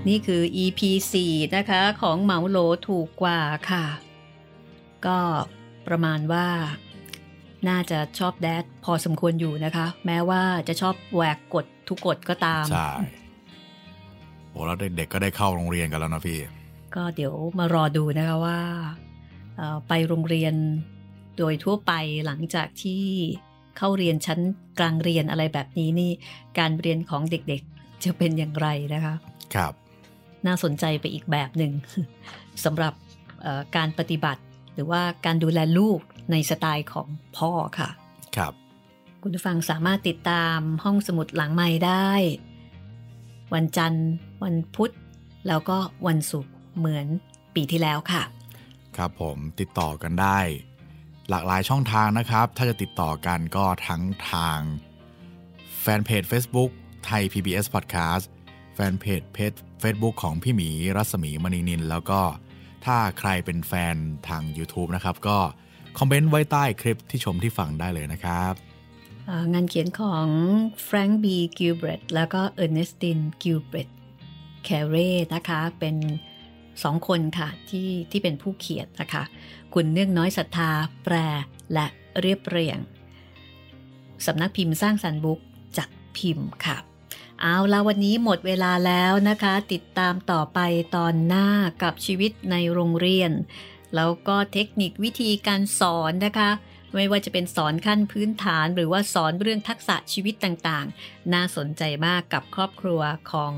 [0.07, 0.81] นี่คือ EP
[1.21, 3.39] 4นะคะของเหมาโหลถูกกว่า
[3.69, 3.85] ค่ะ
[5.05, 5.17] ก็
[5.87, 6.47] ประมาณว่า
[7.67, 12.89] น่าจะชอบแดดพอสมควรอยู่นะคะ แม้ว่าจะชอบแหวกกฎทุกกฎก็ตาม ใช่
[14.49, 16.39] โอ้แล้วเด็กๆก็ได้เข้าโรงเรียนกันแล้วนะพี่
[16.95, 18.59] ก็เดี๋ยวมารอดูนะคะว่า
[19.55, 20.53] เอ่อไปโรงเรียน
[21.37, 21.91] โดยทั่วไป
[22.25, 23.03] หลังจากที่
[23.77, 24.39] เข้าเรียนชั้น
[24.79, 26.11] กลางเรียนอะไรแบบนี้นี่
[26.59, 29.13] การเรียนของเด็กๆจะเป็นอย่างไรนะคะ
[29.55, 29.73] ครับ
[30.47, 31.71] น่าสนใจไปอีกแบบหนึ่ง
[32.63, 32.93] สำหรับ
[33.41, 34.41] เอ่อการปฏิบัติ
[34.73, 35.99] หรือว่าการดูแลลูก
[36.31, 37.89] ในสไตล์ของพ่อค่ะ
[38.37, 38.53] ครับ
[39.21, 42.11] คุณผู้ฟังสามารถติดตามห้องสมุดหลังใหม่ได้
[43.53, 44.07] วันจันทร์
[44.43, 44.93] วันพุธ
[45.47, 45.77] แล้วก็
[46.07, 47.05] วันศุกร์เหมือน
[47.55, 48.23] ปีที่แล้วค่ะ
[48.97, 50.39] ครับผมติดต่อกันได้
[51.29, 54.59] หลากหลายช่องทางนะครับ ถ้าจะติดต่อกันก็ทั้งทาง
[55.79, 56.71] แฟนเพจ Facebook
[57.05, 58.25] ไทย PBS Podcast
[58.73, 62.21] แฟนเพจเพจ Facebook ของพี่หมีรัศมีมณีนิน แล้วก็
[62.85, 63.95] ถ้าใครเป็นแฟน
[64.27, 65.37] ทาง YouTube นะครับ ก็
[65.97, 68.53] คอมเมนต์ไว้ใต้คลิปที่ชมที่ฟังได้เลยนะครับ
[69.53, 70.27] งานเขียนของ
[70.83, 73.89] แฟรงค์บีกิลเบรตแล้วก็เออร์เนสตินกิลเบรต
[74.63, 75.95] แคเร่นะคะเป็น
[76.83, 79.23] สองคนค่ะที่ที่เป็นผู้เขียนนะคะ
[79.73, 80.69] คุณเนื่องน้อยศรัทธา
[81.03, 81.15] แปล
[81.73, 81.87] และ
[82.21, 82.77] เรียบเรียง
[84.25, 85.39] สำนักพิมพ์สร้างสรรค์บุ๊ก
[85.77, 86.77] จัดพิมพ์ค่ะ
[87.43, 90.59] เอาละวันนี้หมดเวลาแล้วนะคะ ติดตามต่อไป
[90.95, 91.47] ตอนหน้า
[91.83, 93.31] กับชีวิตในโรงเรียน
[93.95, 96.49] แล้วก็เทคนิควิธีการสอนนะคะ
[96.95, 103.53] ไม่ว่าจะเป็นสอนขั้นพื้นฐาน หรือว่าสอนเรื่องทักษะชีวิตต่างๆ น่าสนใจมากกับครอบครัวของ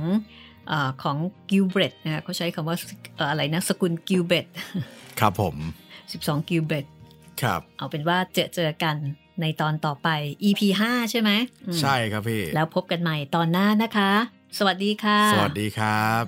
[0.67, 1.17] เออของ
[1.49, 2.77] กิลเบรตนะคะเขาใช้คำว่า
[3.17, 4.47] เอ่ออะไรนะสกุลกิลเบรต
[5.19, 5.55] ครับผม
[6.03, 6.86] 12 กิลเบรต
[7.41, 8.95] ครับ เอาเป็นว่าเจอเจอกัน
[9.41, 10.07] ในตอนต่อไป
[10.43, 11.31] EP 5 ใช่ไหม
[11.67, 14.11] อืมใช่ครับพี่ แล้วพบกันใหม่ตอนหน้านะคะ
[14.57, 16.25] สวัสดีค่ะ สวัสดีครับ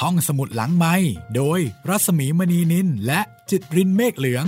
[0.00, 0.94] ห้องสมุดหลังไม้
[1.36, 4.46] โดยรัสมีมณีนินและจิตรินเมฆเหลือง